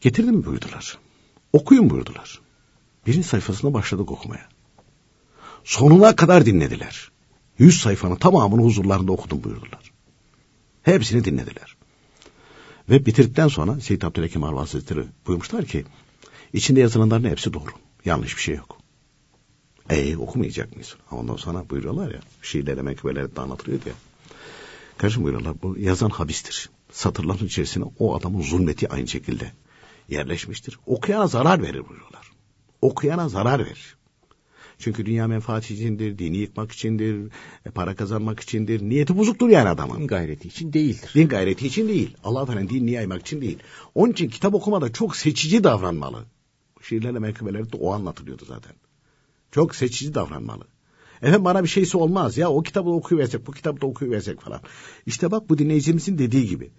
Getirdim 0.00 0.44
buyurdular. 0.44 0.98
Okuyun 1.52 1.90
buyurdular. 1.90 2.40
Birinci 3.06 3.28
sayfasına 3.28 3.74
başladık 3.74 4.10
okumaya. 4.10 4.48
Sonuna 5.64 6.16
kadar 6.16 6.46
dinlediler. 6.46 7.10
Yüz 7.58 7.80
sayfanın 7.80 8.16
tamamını 8.16 8.62
huzurlarında 8.62 9.12
okudum 9.12 9.44
buyurdular. 9.44 9.92
Hepsini 10.82 11.24
dinlediler. 11.24 11.76
Ve 12.88 13.06
bitirdikten 13.06 13.48
sonra 13.48 13.80
Seyyid 13.80 14.02
Abdülhakim 14.02 14.44
Arva 14.44 14.60
Hazretleri 14.60 15.04
buyurmuşlar 15.26 15.64
ki 15.64 15.84
içinde 16.52 16.80
yazılanların 16.80 17.24
hepsi 17.24 17.52
doğru. 17.52 17.70
Yanlış 18.04 18.36
bir 18.36 18.42
şey 18.42 18.54
yok. 18.54 18.81
E 19.92 20.16
okumayacak 20.16 20.72
mıyız? 20.72 20.96
Ondan 21.10 21.36
sonra 21.36 21.70
buyuruyorlar 21.70 22.14
ya 22.14 22.20
şiirlere 22.42 22.82
menkıbelerde 22.82 23.40
anlatılıyor 23.40 23.82
diye. 23.84 23.94
Kardeşim 24.98 25.22
buyuruyorlar 25.22 25.62
bu 25.62 25.78
yazan 25.78 26.10
habistir. 26.10 26.70
Satırların 26.90 27.46
içerisine 27.46 27.84
o 27.98 28.16
adamın 28.16 28.42
zulmeti 28.42 28.88
aynı 28.88 29.08
şekilde 29.08 29.52
yerleşmiştir. 30.08 30.78
Okuyana 30.86 31.26
zarar 31.26 31.62
verir 31.62 31.88
buyuruyorlar. 31.88 32.30
Okuyana 32.82 33.28
zarar 33.28 33.60
verir. 33.66 33.96
Çünkü 34.78 35.06
dünya 35.06 35.26
menfaati 35.28 35.74
içindir, 35.74 36.18
dini 36.18 36.36
yıkmak 36.36 36.72
içindir, 36.72 37.32
e, 37.66 37.70
para 37.70 37.94
kazanmak 37.96 38.40
içindir. 38.40 38.82
Niyeti 38.82 39.18
bozuktur 39.18 39.48
yani 39.48 39.68
adamın. 39.68 40.00
Din 40.00 40.06
gayreti 40.06 40.48
için 40.48 40.72
değildir. 40.72 41.10
Din 41.14 41.28
gayreti 41.28 41.66
için 41.66 41.88
değil. 41.88 42.16
Allah 42.24 42.46
Teala'nın 42.46 42.68
dinini 42.68 42.90
yaymak 42.90 43.20
için 43.20 43.40
değil. 43.40 43.58
Onun 43.94 44.12
için 44.12 44.28
kitap 44.28 44.54
okumada 44.54 44.92
çok 44.92 45.16
seçici 45.16 45.64
davranmalı. 45.64 46.24
Şiirlerle 46.82 47.18
menkıbelerde 47.18 47.72
de 47.72 47.76
o 47.76 47.92
anlatılıyordu 47.92 48.44
zaten. 48.44 48.72
Çok 49.52 49.74
seçici 49.74 50.14
davranmalı. 50.14 50.64
Efendim 51.22 51.44
bana 51.44 51.62
bir 51.62 51.68
şeysi 51.68 51.96
olmaz 51.96 52.38
ya 52.38 52.50
o 52.50 52.62
kitabı 52.62 52.90
okuyuversek, 52.90 53.46
bu 53.46 53.52
kitabı 53.52 53.80
da 53.80 53.86
okuyuversek 53.86 54.40
falan. 54.40 54.60
İşte 55.06 55.30
bak 55.30 55.48
bu 55.48 55.58
dinleyicimizin 55.58 56.18
dediği 56.18 56.46
gibi 56.46 56.70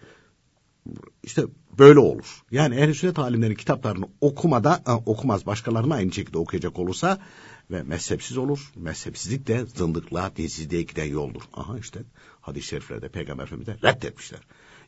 işte 1.23 1.43
böyle 1.79 1.99
olur. 1.99 2.43
Yani 2.51 2.75
ehl 2.75 2.93
sünnet 2.93 3.19
alimlerin 3.19 3.55
kitaplarını 3.55 4.05
okumada 4.21 4.81
okumaz 5.05 5.45
başkalarına 5.45 5.95
aynı 5.95 6.11
şekilde 6.11 6.37
okuyacak 6.37 6.79
olursa 6.79 7.19
ve 7.71 7.83
mezhepsiz 7.83 8.37
olur. 8.37 8.71
Mezhepsizlik 8.75 9.47
de 9.47 9.65
zındıklığa, 9.65 10.35
dinsizliğe 10.35 10.81
giden 10.81 11.05
yoldur. 11.05 11.41
Aha 11.53 11.77
işte 11.79 11.99
hadis-i 12.41 12.67
şeriflerde 12.67 13.09
Peygamber 13.09 13.43
Efendimiz'e 13.43 13.87
reddetmişler. 13.87 14.39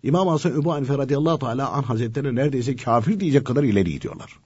İmam 0.03 0.27
Hasan 0.27 0.61
Übü 0.61 0.69
Hanife 0.69 0.97
radıyallahu 0.97 1.39
teala 1.39 1.69
an 1.69 1.83
hazretleri 1.83 2.35
neredeyse 2.35 2.75
kafir 2.75 3.19
diyecek 3.19 3.45
kadar 3.45 3.63
ileri 3.63 3.91
gidiyorlar. 3.91 4.39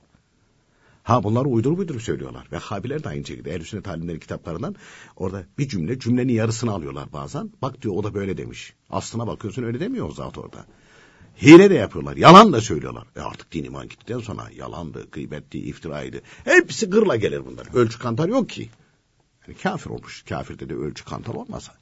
Ha 1.09 1.23
bunlar 1.23 1.45
uydurup 1.45 1.79
uydurup 1.79 2.01
söylüyorlar. 2.01 2.47
Ve 2.51 2.57
Habiler 2.57 3.03
de 3.03 3.09
aynı 3.09 3.25
şekilde. 3.25 3.51
Ehl-i 3.51 3.65
Sünnet 3.65 3.87
alimleri 3.87 4.19
kitaplarından 4.19 4.75
orada 5.15 5.43
bir 5.57 5.67
cümle, 5.67 5.99
cümlenin 5.99 6.33
yarısını 6.33 6.71
alıyorlar 6.71 7.13
bazen. 7.13 7.51
Bak 7.61 7.81
diyor 7.81 7.93
o 7.97 8.03
da 8.03 8.13
böyle 8.13 8.37
demiş. 8.37 8.73
Aslına 8.89 9.27
bakıyorsun 9.27 9.63
öyle 9.63 9.79
demiyor 9.79 10.09
o 10.09 10.11
zat 10.11 10.37
orada. 10.37 10.65
Hile 11.41 11.69
de 11.69 11.73
yapıyorlar. 11.73 12.17
Yalan 12.17 12.53
da 12.53 12.61
söylüyorlar. 12.61 13.07
E 13.15 13.19
artık 13.19 13.51
din 13.51 13.63
iman 13.63 13.89
gittikten 13.89 14.19
sonra 14.19 14.49
yalandı, 14.55 15.07
gıybetti, 15.11 15.59
iftiraydı. 15.59 16.21
Hepsi 16.43 16.89
gırla 16.89 17.15
gelir 17.15 17.45
bunlar. 17.45 17.67
Ölçü 17.73 17.99
kantar 17.99 18.29
yok 18.29 18.49
ki. 18.49 18.69
Yani 19.47 19.57
kafir 19.57 19.89
olmuş. 19.89 20.23
Kafirde 20.29 20.69
de 20.69 20.73
ölçü 20.73 21.05
kantar 21.05 21.33
olmasa. 21.33 21.73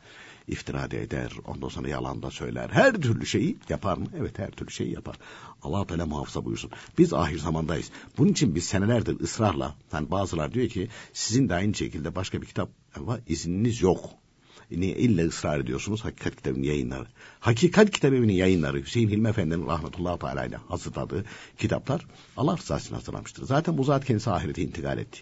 İftira 0.48 0.86
eder, 0.86 1.32
ondan 1.46 1.70
sonra 1.70 1.90
yalan 1.90 2.22
da 2.22 2.32
söyler. 2.32 2.70
Her 2.70 2.94
türlü 2.94 3.26
şeyi 3.26 3.58
yapar 3.70 3.98
mı? 3.98 4.06
Evet 4.18 4.40
her 4.40 4.52
türlü 4.52 4.72
şeyi 4.72 4.94
yapar. 4.94 5.16
Allah 5.62 5.88
Teala 5.88 6.06
muhafaza 6.06 6.46
buyursun. 6.46 6.72
Biz 6.98 7.14
ahir 7.14 7.38
zamandayız. 7.40 7.92
Bunun 8.18 8.32
için 8.32 8.56
biz 8.56 8.64
senelerdir 8.64 9.20
ısrarla, 9.20 9.76
yani 9.94 10.12
bazılar 10.12 10.54
diyor 10.54 10.70
ki 10.70 10.88
sizin 11.14 11.50
de 11.50 11.54
aynı 11.54 11.74
şekilde 11.74 12.16
başka 12.16 12.42
bir 12.42 12.48
kitap 12.48 12.70
var, 12.98 13.20
izniniz 13.28 13.82
yok 13.82 14.10
niye 14.72 14.96
illa 14.96 15.28
ısrar 15.28 15.60
ediyorsunuz 15.60 16.06
Hakikat 16.06 16.36
kitabının 16.36 16.64
yayınları. 16.64 17.08
Hakikat 17.40 17.92
kitabının 17.92 18.32
yayınları 18.32 18.82
Hüseyin 18.82 19.10
Hilmi 19.10 19.30
Efendi'nin 19.30 19.68
rahmetullahi 19.68 20.20
teala 20.20 20.46
ile 20.46 20.56
hazırladığı 20.56 21.26
kitaplar 21.58 22.06
Allah 22.38 22.58
rızası 22.58 22.86
için 22.86 22.96
hazırlamıştır. 22.96 23.46
Zaten 23.46 23.78
bu 23.78 23.84
zat 23.84 24.06
kendisi 24.06 24.32
ahirete 24.32 24.62
intikal 24.62 24.98
etti. 24.98 25.22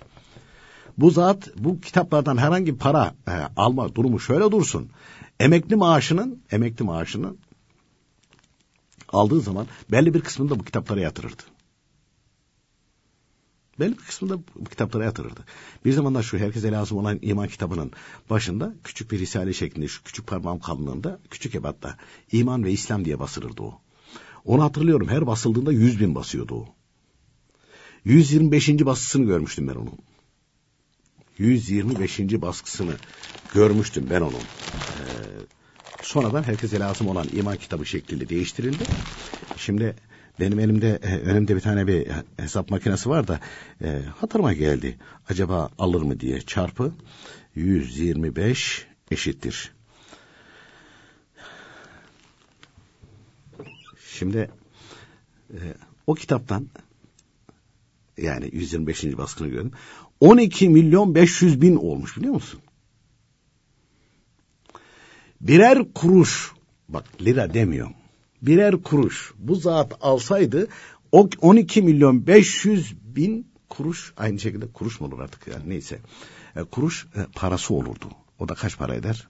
Bu 0.98 1.12
zat 1.12 1.50
bu 1.58 1.82
kitaplardan 1.82 2.38
herhangi 2.38 2.78
para 2.78 3.16
e, 3.28 3.32
alma 3.58 3.96
durumu 3.96 4.20
şöyle 4.20 4.52
dursun. 4.52 4.90
Emekli 5.40 5.76
maaşının 5.76 6.42
emekli 6.52 6.86
maaşının 6.86 7.38
aldığı 9.10 9.42
zaman 9.42 9.68
belli 9.92 10.14
bir 10.14 10.22
kısmını 10.22 10.50
da 10.50 10.60
bu 10.60 10.64
kitaplara 10.64 11.00
yatırırdı. 11.00 11.44
Belli 13.80 13.92
bir 13.92 14.04
kısmını 14.04 14.34
da 14.34 14.44
bu 14.56 14.64
kitaplara 14.64 15.04
yatırırdı. 15.04 15.46
Bir 15.86 15.94
zamanlar 15.94 16.24
şu 16.24 16.38
herkese 16.38 16.72
lazım 16.72 16.98
olan 16.98 17.20
iman 17.22 17.48
kitabının 17.48 17.92
başında 18.30 18.76
küçük 18.84 19.12
bir 19.12 19.20
risale 19.20 19.54
şeklinde 19.54 19.88
şu 19.88 20.04
küçük 20.04 20.28
parmağım 20.28 20.60
kalınlığında 20.60 21.20
küçük 21.30 21.56
ebatta 21.56 21.98
iman 22.32 22.64
ve 22.64 22.72
İslam 22.72 23.06
diye 23.06 23.20
basılırdı 23.20 23.62
o. 23.62 23.82
Onu 24.46 24.64
hatırlıyorum 24.64 25.08
her 25.08 25.28
basıldığında 25.28 25.72
yüz 25.72 26.00
bin 26.00 26.16
basıyordu 26.16 26.56
o. 26.56 26.68
125. 28.06 28.70
baskısını 28.70 29.26
görmüştüm 29.26 29.68
ben 29.68 29.76
onun. 29.76 29.98
125. 31.38 32.20
baskısını 32.20 32.94
görmüştüm 33.54 34.08
ben 34.10 34.22
onun. 34.22 34.34
Ee, 34.34 35.06
sonradan 36.02 36.44
herkese 36.44 36.80
lazım 36.80 37.08
olan 37.08 37.28
iman 37.34 37.58
kitabı 37.58 37.86
şeklinde 37.86 38.30
değiştirildi. 38.30 38.84
Şimdi 39.58 39.96
benim 40.40 40.60
elimde 40.60 41.00
e, 41.04 41.18
önümde 41.18 41.56
bir 41.56 41.62
tane 41.62 41.88
bir 41.88 42.08
hesap 42.38 42.72
makinesi 42.72 43.10
var 43.10 43.28
da 43.28 43.40
e, 43.82 44.02
hatırıma 44.16 44.54
geldi. 44.54 44.98
Acaba 45.30 45.70
alır 45.78 46.02
mı 46.02 46.20
diye 46.20 46.42
çarpı 46.42 46.94
125 47.56 48.88
eşittir. 49.12 49.72
Şimdi 54.12 54.50
e, 55.54 55.60
o 56.08 56.14
kitaptan 56.14 56.68
yani 58.18 58.50
125. 58.54 59.18
baskını 59.18 59.48
gördüm. 59.48 59.72
12 60.20 60.70
milyon 60.70 61.16
500 61.16 61.62
bin 61.62 61.76
olmuş 61.76 62.18
biliyor 62.18 62.34
musun? 62.34 62.60
Birer 65.42 65.94
kuruş 65.94 66.52
bak 66.90 67.06
lira 67.22 67.54
demiyorum. 67.54 67.94
Birer 68.42 68.84
kuruş 68.84 69.34
bu 69.38 69.56
zat 69.56 69.94
alsaydı 70.02 70.68
o 71.12 71.30
12 71.42 71.82
milyon 71.82 72.28
500 72.28 72.96
bin 73.16 73.48
kuruş 73.70 74.14
aynı 74.18 74.40
şekilde 74.40 74.68
kuruş 74.68 75.00
mu 75.00 75.08
olur 75.08 75.20
artık 75.20 75.48
yani 75.48 75.70
neyse. 75.70 76.00
E, 76.56 76.64
kuruş 76.64 77.08
e, 77.16 77.20
parası 77.36 77.74
olurdu. 77.74 78.10
O 78.40 78.50
da 78.50 78.54
kaç 78.54 78.78
para 78.78 78.96
eder? 78.96 79.28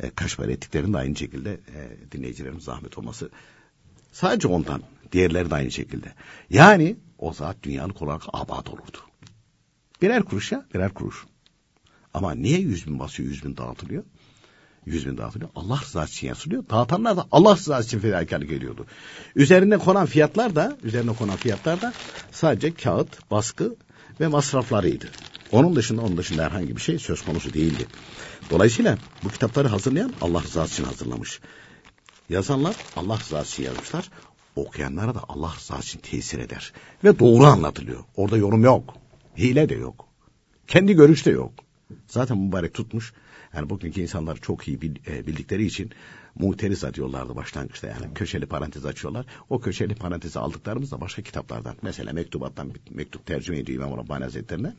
E, 0.00 0.10
kaç 0.10 0.36
para 0.36 0.52
ettiklerini 0.52 0.92
de 0.92 0.98
aynı 0.98 1.16
şekilde 1.16 1.52
e, 1.52 2.12
dinleyicilerin 2.12 2.58
zahmet 2.58 2.98
olması 2.98 3.30
sadece 4.12 4.48
ondan. 4.48 4.82
Diğerleri 5.12 5.50
de 5.50 5.54
aynı 5.54 5.70
şekilde. 5.70 6.12
Yani 6.50 6.96
o 7.18 7.32
zat 7.32 7.56
dünyalık 7.62 8.02
olarak 8.02 8.22
abad 8.32 8.66
olurdu. 8.66 8.98
Birer 10.02 10.22
kuruş 10.22 10.52
ya 10.52 10.64
birer 10.74 10.94
kuruş. 10.94 11.24
Ama 12.14 12.34
niye 12.34 12.58
yüz 12.58 12.86
bin 12.86 12.98
basıyor 12.98 13.28
yüz 13.28 13.44
bin 13.44 13.56
dağıtılıyor? 13.56 14.04
Yüz 14.86 15.06
bin 15.06 15.18
dağıtılıyor. 15.18 15.50
Allah 15.56 15.80
rızası 15.82 16.12
için 16.12 16.26
yazılıyor. 16.26 16.64
Dağıtanlar 16.70 17.16
da 17.16 17.26
Allah 17.30 17.56
rızası 17.56 17.86
için 17.86 17.98
fedakarlık 17.98 18.52
ediyordu. 18.52 18.86
Üzerine 19.36 19.78
konan 19.78 20.06
fiyatlar 20.06 20.56
da 20.56 20.76
üzerine 20.82 21.12
konan 21.12 21.36
fiyatlar 21.36 21.82
da 21.82 21.92
sadece 22.30 22.74
kağıt, 22.74 23.30
baskı 23.30 23.76
ve 24.20 24.26
masraflarıydı. 24.26 25.06
Onun 25.52 25.76
dışında 25.76 26.02
onun 26.02 26.16
dışında 26.16 26.44
herhangi 26.44 26.76
bir 26.76 26.80
şey 26.80 26.98
söz 26.98 27.22
konusu 27.22 27.54
değildi. 27.54 27.86
Dolayısıyla 28.50 28.98
bu 29.24 29.28
kitapları 29.28 29.68
hazırlayan 29.68 30.12
Allah 30.20 30.42
rızası 30.42 30.72
için 30.72 30.84
hazırlamış. 30.84 31.40
Yazanlar 32.28 32.76
Allah 32.96 33.18
rızası 33.18 33.52
için 33.52 33.64
yazmışlar. 33.64 34.10
Okuyanlara 34.56 35.14
da 35.14 35.20
Allah 35.28 35.52
rızası 35.56 35.82
için 35.82 35.98
tesir 35.98 36.38
eder. 36.38 36.72
Ve 37.04 37.18
doğru 37.18 37.44
anlatılıyor. 37.44 38.04
Orada 38.16 38.36
yorum 38.36 38.64
yok. 38.64 39.01
Hile 39.38 39.68
de 39.68 39.74
yok. 39.74 40.08
Kendi 40.66 40.94
görüş 40.94 41.26
de 41.26 41.30
yok. 41.30 41.52
Zaten 42.06 42.38
mübarek 42.38 42.74
tutmuş. 42.74 43.12
Yani 43.54 43.70
bugünkü 43.70 44.00
insanlar 44.00 44.36
çok 44.36 44.68
iyi 44.68 44.78
e, 45.06 45.26
bildikleri 45.26 45.64
için 45.64 45.90
muhteriz 46.34 46.84
diyorlardı 46.94 47.36
başlangıçta 47.36 47.86
yani 47.86 48.14
köşeli 48.14 48.46
parantez 48.46 48.86
açıyorlar. 48.86 49.26
O 49.50 49.60
köşeli 49.60 49.94
parantezi 49.94 50.38
aldıklarımız 50.38 50.92
da 50.92 51.00
başka 51.00 51.22
kitaplardan. 51.22 51.76
Mesela 51.82 52.12
mektubattan 52.12 52.74
bir 52.74 52.80
mektup 52.90 53.26
tercüme 53.26 53.58
ediyor 53.58 53.82
İmam 53.82 53.98
Rabbani 53.98 54.24
Hazretleri'ne. 54.24 54.74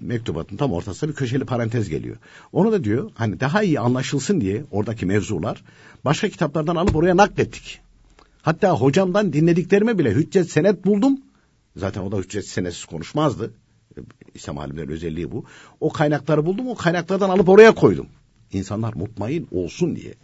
Mektubatın 0.00 0.56
tam 0.56 0.72
ortasında 0.72 1.10
bir 1.10 1.16
köşeli 1.16 1.44
parantez 1.44 1.88
geliyor. 1.88 2.16
Onu 2.52 2.72
da 2.72 2.84
diyor 2.84 3.10
hani 3.14 3.40
daha 3.40 3.62
iyi 3.62 3.80
anlaşılsın 3.80 4.40
diye 4.40 4.64
oradaki 4.70 5.06
mevzular 5.06 5.64
başka 6.04 6.28
kitaplardan 6.28 6.76
alıp 6.76 6.96
oraya 6.96 7.16
naklettik. 7.16 7.80
Hatta 8.42 8.70
hocamdan 8.70 9.32
dinlediklerime 9.32 9.98
bile 9.98 10.10
hüccet 10.10 10.50
senet 10.50 10.86
buldum. 10.86 11.20
Zaten 11.76 12.00
o 12.00 12.12
da 12.12 12.16
hüccet 12.16 12.46
senetsiz 12.46 12.84
konuşmazdı. 12.84 13.54
İslam 14.34 14.58
alimlerin 14.58 14.90
özelliği 14.90 15.32
bu. 15.32 15.44
O 15.80 15.92
kaynakları 15.92 16.46
buldum, 16.46 16.68
o 16.68 16.74
kaynaklardan 16.74 17.30
alıp 17.30 17.48
oraya 17.48 17.74
koydum. 17.74 18.06
İnsanlar 18.52 18.94
mutmain 18.94 19.48
olsun 19.50 19.96
diye, 19.96 20.14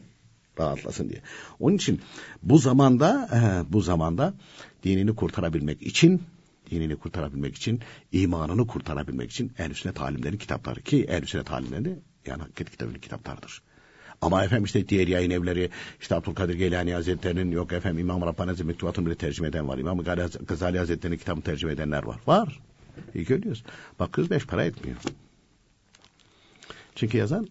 rahatlasın 0.59 1.09
diye. 1.09 1.23
Onun 1.61 1.77
için 1.77 2.01
bu 2.43 2.59
zamanda, 2.59 3.29
bu 3.69 3.81
zamanda 3.81 4.35
dinini 4.85 5.15
kurtarabilmek 5.15 5.83
için, 5.83 6.23
dinini 6.71 6.97
kurtarabilmek 6.97 7.57
için, 7.57 7.81
imanını 8.13 8.67
kurtarabilmek 8.67 9.31
için 9.31 9.53
üstüne 9.71 9.93
talimlerin 9.93 10.37
kitapları 10.37 10.83
ki 10.83 11.05
en 11.09 11.23
üstüne 11.23 11.43
talimleri 11.43 11.99
yani 12.27 12.43
Hakikat 12.43 12.71
kitabının 12.71 12.99
kitaplarıdır. 12.99 13.63
Ama 14.21 14.45
efendim 14.45 14.65
işte 14.65 14.89
diğer 14.89 15.09
yayın 15.09 15.31
evleri 15.31 15.71
işte 16.01 16.15
Abdülkadir 16.15 16.55
Geylani 16.55 16.95
Hazretleri'nin 16.95 17.51
yok 17.51 17.73
efendim 17.73 17.99
İmam 17.99 18.23
Rabbani 18.23 18.49
Hazretleri 18.49 18.67
mektubatını 18.67 19.07
bile 19.07 19.15
tercüme 19.15 19.49
eden 19.49 19.69
var. 19.69 19.79
İmam 19.79 19.99
Gazali 20.47 20.79
Hazretleri'nin 20.79 21.19
kitabını 21.19 21.45
tercüme 21.45 21.73
edenler 21.73 22.03
var. 22.03 22.21
Var. 22.27 22.61
İyi 23.15 23.25
görüyoruz. 23.25 23.65
Bakıyoruz 23.99 24.31
beş 24.31 24.47
para 24.47 24.65
etmiyor. 24.65 24.97
Çünkü 26.95 27.19
yazan 27.19 27.49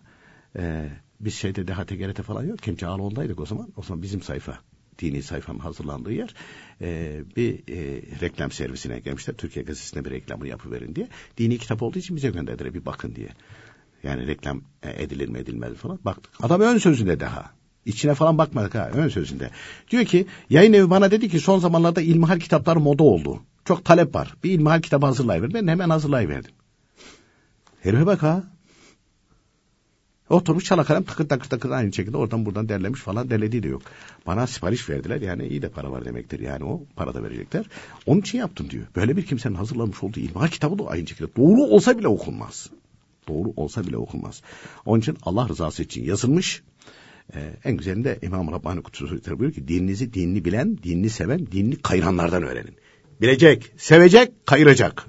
e, 0.55 0.89
biz 1.19 1.35
şeyde 1.35 1.67
DHT 1.67 1.89
GRT 1.89 2.21
falan 2.21 2.43
yok. 2.43 2.59
Kim 2.59 2.75
Cağaloğlu'ndaydık 2.75 3.39
o 3.39 3.45
zaman. 3.45 3.73
O 3.77 3.83
zaman 3.83 4.01
bizim 4.01 4.21
sayfa 4.21 4.59
dini 4.99 5.23
sayfanın 5.23 5.59
hazırlandığı 5.59 6.13
yer 6.13 6.33
e, 6.81 7.19
bir 7.35 7.53
e, 7.53 8.01
reklam 8.21 8.51
servisine 8.51 8.99
gelmişler. 8.99 9.33
Türkiye 9.33 9.65
Gazetesi'ne 9.65 10.05
bir 10.05 10.11
reklamını 10.11 10.47
yapıverin 10.47 10.95
diye. 10.95 11.07
Dini 11.37 11.57
kitap 11.57 11.83
olduğu 11.83 11.99
için 11.99 12.15
bize 12.15 12.29
gönderdiler 12.29 12.73
bir 12.73 12.85
bakın 12.85 13.15
diye. 13.15 13.29
Yani 14.03 14.27
reklam 14.27 14.61
e, 14.83 15.03
edilir 15.03 15.27
mi 15.27 15.39
edilmez 15.39 15.73
falan. 15.73 15.99
Baktık. 16.05 16.33
Adam 16.43 16.61
ön 16.61 16.77
sözünde 16.77 17.19
daha. 17.19 17.51
İçine 17.85 18.13
falan 18.13 18.37
bakmadık 18.37 18.75
ha 18.75 18.89
ön 18.93 19.09
sözünde. 19.09 19.49
Diyor 19.91 20.05
ki 20.05 20.25
yayın 20.49 20.73
evi 20.73 20.89
bana 20.89 21.11
dedi 21.11 21.29
ki 21.29 21.39
son 21.39 21.59
zamanlarda 21.59 22.01
ilmihal 22.01 22.39
kitaplar 22.39 22.75
moda 22.75 23.03
oldu. 23.03 23.41
Çok 23.67 23.85
talep 23.85 24.15
var. 24.15 24.35
Bir 24.43 24.51
ilmihal 24.51 24.81
kitabı 24.81 25.05
hazırlayıver. 25.05 25.53
Ben 25.53 25.67
hemen 25.67 25.89
hazırlayıverdim. 25.89 26.51
Herife 27.81 28.05
bak 28.05 28.23
ha. 28.23 28.43
Oturmuş 30.29 30.63
çala 30.63 30.83
kalem 30.83 31.03
takır 31.03 31.29
takır 31.29 31.49
takır 31.49 31.69
aynı 31.69 31.93
şekilde 31.93 32.17
oradan 32.17 32.45
buradan 32.45 32.69
derlemiş 32.69 33.01
falan 33.01 33.29
derlediği 33.29 33.63
de 33.63 33.67
yok. 33.67 33.81
Bana 34.27 34.47
sipariş 34.47 34.89
verdiler 34.89 35.21
yani 35.21 35.47
iyi 35.47 35.61
de 35.61 35.69
para 35.69 35.91
var 35.91 36.05
demektir 36.05 36.39
yani 36.39 36.63
o 36.63 36.83
para 36.95 37.13
da 37.13 37.23
verecekler. 37.23 37.65
Onun 38.05 38.19
için 38.19 38.37
yaptım 38.37 38.69
diyor. 38.69 38.85
Böyle 38.95 39.17
bir 39.17 39.25
kimsenin 39.25 39.55
hazırlamış 39.55 40.03
olduğu 40.03 40.19
ilmihal 40.19 40.47
kitabı 40.47 40.79
da 40.79 40.87
aynı 40.87 41.07
şekilde 41.07 41.35
doğru 41.35 41.61
olsa 41.61 41.97
bile 41.97 42.07
okunmaz. 42.07 42.69
Doğru 43.27 43.53
olsa 43.55 43.83
bile 43.83 43.97
okunmaz. 43.97 44.41
Onun 44.85 44.99
için 44.99 45.17
Allah 45.23 45.49
rızası 45.49 45.83
için 45.83 46.03
yazılmış. 46.03 46.63
Ee, 47.35 47.53
en 47.63 47.77
güzelinde 47.77 48.19
İmam 48.21 48.51
Rabbani 48.51 48.81
Hazretleri 48.99 49.39
buyuruyor 49.39 49.53
ki 49.53 49.67
dininizi 49.67 50.13
dinini 50.13 50.45
bilen, 50.45 50.77
dinini 50.77 51.09
seven, 51.09 51.47
dinini 51.51 51.75
kayıranlardan 51.75 52.43
öğrenin. 52.43 52.75
Bilecek, 53.21 53.71
sevecek, 53.77 54.47
kayıracak. 54.47 55.05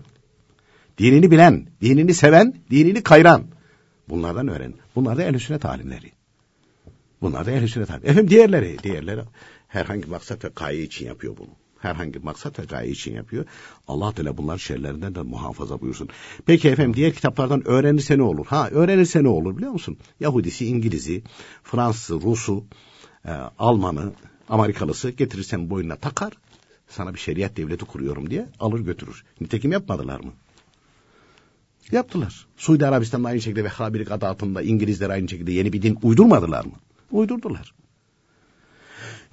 Dinini 0.98 1.30
bilen, 1.30 1.66
dinini 1.80 2.14
seven, 2.14 2.54
dinini 2.70 3.02
kayıran. 3.02 3.44
Bunlardan 4.08 4.48
öğren. 4.48 4.74
Bunlar 4.94 5.16
da 5.16 5.22
ehl 5.22 5.38
sünnet 5.38 5.64
alimleri. 5.64 6.12
Bunlar 7.22 7.46
da 7.46 7.50
ehl 7.50 7.66
sünnet 7.66 7.90
alimleri. 7.90 8.10
Efendim 8.10 8.30
diğerleri, 8.30 8.78
diğerleri 8.82 9.20
herhangi 9.68 10.06
maksat 10.06 10.44
ve 10.44 10.48
gaye 10.56 10.82
için 10.82 11.06
yapıyor 11.06 11.36
bunu. 11.36 11.48
Herhangi 11.78 12.18
maksat 12.18 12.58
ve 12.58 12.64
gaye 12.64 12.90
için 12.90 13.14
yapıyor. 13.14 13.44
Allah 13.88 14.12
Teala 14.12 14.36
bunlar 14.36 14.58
şerlerinden 14.58 15.14
de 15.14 15.22
muhafaza 15.22 15.80
buyursun. 15.80 16.08
Peki 16.46 16.68
efendim 16.68 16.94
diğer 16.94 17.12
kitaplardan 17.12 17.68
öğrenirse 17.68 18.18
ne 18.18 18.22
olur? 18.22 18.46
Ha 18.46 18.68
öğrenirse 18.70 19.22
ne 19.22 19.28
olur 19.28 19.56
biliyor 19.56 19.72
musun? 19.72 19.98
Yahudisi, 20.20 20.66
İngiliz'i, 20.66 21.22
Fransızı, 21.62 22.20
Rus'u, 22.20 22.64
e, 23.24 23.30
Alman'ı, 23.58 24.12
Amerikalısı 24.48 25.10
getirirsen 25.10 25.70
boynuna 25.70 25.96
takar 25.96 26.32
sana 26.88 27.14
bir 27.14 27.18
şeriat 27.18 27.56
devleti 27.56 27.84
kuruyorum 27.84 28.30
diye 28.30 28.46
alır 28.60 28.80
götürür. 28.80 29.24
Nitekim 29.40 29.72
yapmadılar 29.72 30.20
mı? 30.20 30.32
Yaptılar. 31.92 32.46
Suudi 32.56 32.86
Arabistan'da 32.86 33.28
aynı 33.28 33.40
şekilde 33.40 33.64
Vehhabilik 33.64 34.10
adı 34.10 34.26
altında 34.26 34.62
İngilizler 34.62 35.10
aynı 35.10 35.28
şekilde 35.28 35.52
yeni 35.52 35.72
bir 35.72 35.82
din 35.82 35.98
uydurmadılar 36.02 36.64
mı? 36.64 36.72
Uydurdular. 37.10 37.74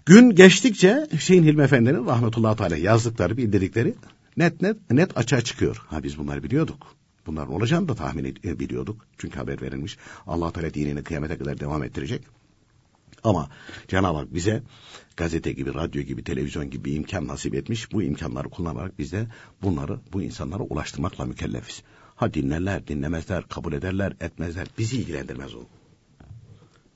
Gün 0.05 0.29
geçtikçe 0.29 1.07
Hüseyin 1.13 1.43
Hilmi 1.43 1.63
Efendi'nin 1.63 2.05
rahmetullahi 2.05 2.57
teala 2.57 2.77
yazdıkları, 2.77 3.37
bildirdikleri 3.37 3.95
net 4.37 4.61
net 4.61 4.91
net 4.91 5.17
açığa 5.17 5.41
çıkıyor. 5.41 5.85
Ha 5.87 6.03
biz 6.03 6.17
bunları 6.17 6.43
biliyorduk. 6.43 6.95
Bunların 7.25 7.53
olacağını 7.53 7.87
da 7.87 7.95
tahmin 7.95 8.23
ed- 8.25 8.59
biliyorduk. 8.59 9.05
Çünkü 9.17 9.37
haber 9.37 9.61
verilmiş. 9.61 9.97
Allah 10.27 10.51
Teala 10.51 10.73
dinini 10.73 11.03
kıyamete 11.03 11.37
kadar 11.37 11.59
devam 11.59 11.83
ettirecek. 11.83 12.21
Ama 13.23 13.49
Cenab-ı 13.87 14.17
Hak 14.17 14.33
bize 14.33 14.63
gazete 15.17 15.51
gibi, 15.51 15.73
radyo 15.73 16.01
gibi, 16.01 16.23
televizyon 16.23 16.69
gibi 16.69 16.91
imkan 16.91 17.27
nasip 17.27 17.55
etmiş. 17.55 17.91
Bu 17.91 18.03
imkanları 18.03 18.49
kullanarak 18.49 18.99
biz 18.99 19.11
de 19.11 19.27
bunları 19.61 19.99
bu 20.13 20.21
insanlara 20.21 20.63
ulaştırmakla 20.63 21.25
mükellefiz. 21.25 21.83
Ha 22.15 22.33
dinlerler, 22.33 22.87
dinlemezler, 22.87 23.47
kabul 23.47 23.73
ederler, 23.73 24.13
etmezler. 24.21 24.67
Bizi 24.77 24.97
ilgilendirmez 24.97 25.55
o. 25.55 25.59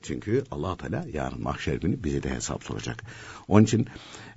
Çünkü 0.02 0.44
allah 0.50 0.76
Teala 0.76 1.04
yarın 1.12 1.42
mahşer 1.42 1.74
günü 1.74 2.04
bize 2.04 2.22
de 2.22 2.30
hesap 2.30 2.64
soracak. 2.64 3.04
Onun 3.48 3.64
için 3.64 3.86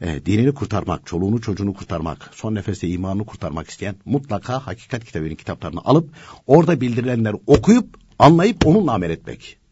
e, 0.01 0.25
dinini 0.25 0.53
kurtarmak, 0.53 1.05
çoluğunu 1.05 1.41
çocuğunu 1.41 1.73
kurtarmak, 1.73 2.29
son 2.33 2.55
nefeste 2.55 2.88
imanını 2.88 3.25
kurtarmak 3.25 3.69
isteyen 3.69 3.95
mutlaka 4.05 4.67
hakikat 4.67 5.05
kitabının 5.05 5.36
kitaplarını 5.36 5.79
alıp 5.86 6.09
orada 6.47 6.81
bildirilenleri 6.81 7.36
okuyup 7.47 7.97
anlayıp 8.19 8.65
onunla 8.65 8.93
amel 8.93 9.09
etmek. 9.09 9.62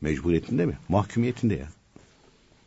Mecburiyetinde 0.00 0.66
mi? 0.66 0.78
Mahkumiyetinde 0.88 1.54
ya. 1.54 1.68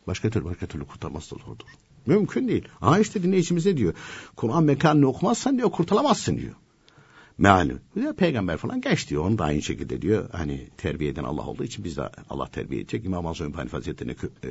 Başka 0.08 0.30
türlü 0.30 0.46
başka 0.46 0.68
türlü 0.68 0.86
kurtarması 0.86 1.36
da 1.36 1.40
zordur. 1.46 1.66
Mümkün 2.06 2.48
değil. 2.48 2.68
Ha 2.80 3.00
işte 3.00 3.24
dinleyicimiz 3.24 3.66
ne 3.66 3.78
diyor? 3.78 3.94
Kur'an 4.36 4.64
mekanını 4.64 5.08
okumazsan 5.08 5.58
diyor 5.58 5.72
kurtulamazsın 5.72 6.38
diyor 6.38 6.54
meali. 7.42 7.78
Ya, 7.96 8.14
peygamber 8.14 8.58
falan 8.58 8.82
geç 8.82 9.10
diyor. 9.10 9.26
Onu 9.26 9.38
da 9.38 9.44
aynı 9.44 9.62
şekilde 9.62 10.02
diyor. 10.02 10.30
Hani 10.32 10.68
terbiye 10.78 11.12
eden 11.12 11.24
Allah 11.24 11.42
olduğu 11.42 11.64
için 11.64 11.84
biz 11.84 11.98
de 11.98 12.10
Allah 12.30 12.48
terbiye 12.48 12.82
edecek. 12.82 13.06
İmam 13.06 13.28
Azam 13.28 13.54
Hanife 13.54 13.78
Hazretleri'ne 13.78 14.14
kö, 14.14 14.28
e, 14.28 14.50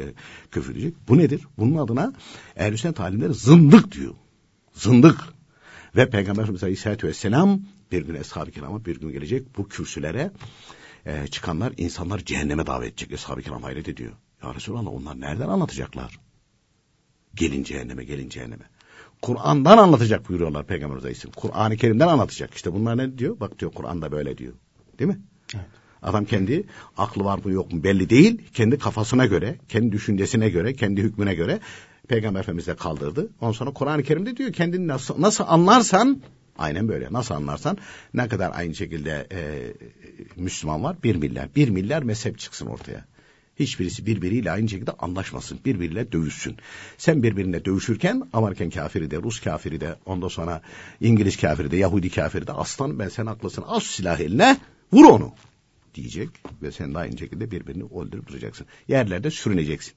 küfür 0.50 0.72
edecek. 0.72 0.94
Bu 1.08 1.18
nedir? 1.18 1.40
Bunun 1.58 1.78
adına 1.78 2.12
ehl 2.56 2.76
Sünnet 2.76 2.96
talimleri 2.96 3.34
zındık 3.34 3.92
diyor. 3.92 4.14
Zındık. 4.74 5.20
Ve 5.96 6.10
Peygamber 6.10 6.42
Efendimiz 6.42 6.62
Aleyhisselatü 6.62 7.06
Vesselam 7.06 7.60
bir 7.92 8.02
gün 8.02 8.14
Eshab-ı 8.14 8.50
Kiram'a 8.50 8.84
bir 8.84 9.00
gün 9.00 9.12
gelecek 9.12 9.58
bu 9.58 9.68
kürsülere 9.68 10.30
e, 11.06 11.26
çıkanlar 11.26 11.72
insanlar 11.76 12.18
cehenneme 12.18 12.66
davet 12.66 12.88
edecek. 12.88 13.12
Eshab-ı 13.12 13.42
Kiram 13.42 13.62
hayret 13.62 13.88
ediyor. 13.88 14.12
Ya 14.42 14.54
Resulallah 14.54 14.92
onlar 14.92 15.20
nereden 15.20 15.48
anlatacaklar? 15.48 16.20
Gelin 17.34 17.64
cehenneme, 17.64 18.04
gelin 18.04 18.28
cehenneme. 18.28 18.64
Kur'an'dan 19.22 19.78
anlatacak 19.78 20.28
buyuruyorlar 20.28 20.66
Peygamber 20.66 20.96
Aleyhisselam. 20.96 21.32
Kur'an-ı 21.32 21.76
Kerim'den 21.76 22.08
anlatacak. 22.08 22.54
İşte 22.54 22.72
bunlar 22.72 22.98
ne 22.98 23.18
diyor? 23.18 23.40
Bak 23.40 23.58
diyor 23.58 23.72
Kur'an'da 23.72 24.12
böyle 24.12 24.38
diyor. 24.38 24.52
Değil 24.98 25.08
mi? 25.10 25.20
Evet. 25.54 25.66
Adam 26.02 26.24
kendi 26.24 26.64
aklı 26.96 27.24
var 27.24 27.40
mı 27.44 27.52
yok 27.52 27.72
mu 27.72 27.84
belli 27.84 28.10
değil. 28.10 28.42
Kendi 28.54 28.78
kafasına 28.78 29.26
göre, 29.26 29.58
kendi 29.68 29.92
düşüncesine 29.92 30.48
göre, 30.50 30.74
kendi 30.74 31.02
hükmüne 31.02 31.34
göre 31.34 31.60
Peygamber 32.08 32.40
Efendimiz'e 32.40 32.74
kaldırdı. 32.74 33.30
Ondan 33.40 33.52
sonra 33.52 33.70
Kur'an-ı 33.70 34.02
Kerim'de 34.02 34.36
diyor 34.36 34.52
kendini 34.52 34.88
nasıl, 34.88 35.20
nasıl 35.20 35.44
anlarsan 35.48 36.22
aynen 36.58 36.88
böyle 36.88 37.12
nasıl 37.12 37.34
anlarsan 37.34 37.78
ne 38.14 38.28
kadar 38.28 38.50
aynı 38.54 38.74
şekilde 38.74 39.26
e, 39.32 39.72
Müslüman 40.36 40.84
var? 40.84 40.96
Bir 41.04 41.16
milyar. 41.16 41.54
Bir 41.56 41.68
milyar 41.68 42.02
mezhep 42.02 42.38
çıksın 42.38 42.66
ortaya. 42.66 43.04
Hiçbirisi 43.60 44.06
birbiriyle 44.06 44.50
aynı 44.50 44.68
şekilde 44.68 44.92
anlaşmasın. 44.92 45.60
Birbiriyle 45.64 46.12
dövüşsün. 46.12 46.56
Sen 46.98 47.22
birbirine 47.22 47.64
dövüşürken 47.64 48.22
Amerikan 48.32 48.70
kafiri 48.70 49.10
de, 49.10 49.16
Rus 49.16 49.40
kafiri 49.40 49.80
de, 49.80 49.96
ondan 50.06 50.28
sonra 50.28 50.62
İngiliz 51.00 51.36
kafiri 51.36 51.70
de, 51.70 51.76
Yahudi 51.76 52.10
kafiri 52.10 52.46
de 52.46 52.52
aslan 52.52 52.98
ben 52.98 53.08
sen 53.08 53.26
haklısın. 53.26 53.62
Al 53.62 53.80
silah 53.80 54.20
eline 54.20 54.56
vur 54.92 55.04
onu 55.04 55.32
diyecek 55.94 56.28
ve 56.62 56.72
sen 56.72 56.94
de 56.94 56.98
aynı 56.98 57.18
şekilde 57.18 57.50
birbirini 57.50 57.84
öldürüp 57.84 58.28
duracaksın. 58.28 58.66
Yerlerde 58.88 59.30
sürüneceksin. 59.30 59.94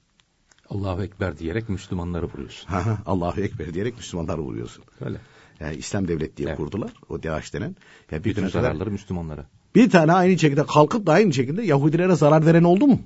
Allahu 0.68 1.02
Ekber 1.02 1.38
diyerek 1.38 1.68
Müslümanları 1.68 2.26
vuruyorsun. 2.26 2.70
Allahu 3.06 3.40
Ekber 3.40 3.74
diyerek 3.74 3.96
Müslümanları 3.96 4.40
vuruyorsun. 4.40 4.84
Öyle. 5.00 5.18
Yani 5.60 5.76
İslam 5.76 6.08
devlet 6.08 6.36
diye 6.36 6.48
evet. 6.48 6.56
kurdular. 6.56 6.90
O 7.08 7.22
DAEŞ 7.22 7.52
denen. 7.52 7.76
Ya 8.10 8.24
bir 8.24 8.30
Bütün 8.30 8.48
zararları 8.48 8.78
kadar, 8.78 8.92
Müslümanlara. 8.92 9.46
Bir 9.74 9.90
tane 9.90 10.12
aynı 10.12 10.38
şekilde 10.38 10.66
kalkıp 10.66 11.06
da 11.06 11.12
aynı 11.12 11.32
şekilde 11.32 11.62
Yahudilere 11.62 12.16
zarar 12.16 12.46
veren 12.46 12.64
oldu 12.64 12.86
mu? 12.86 13.00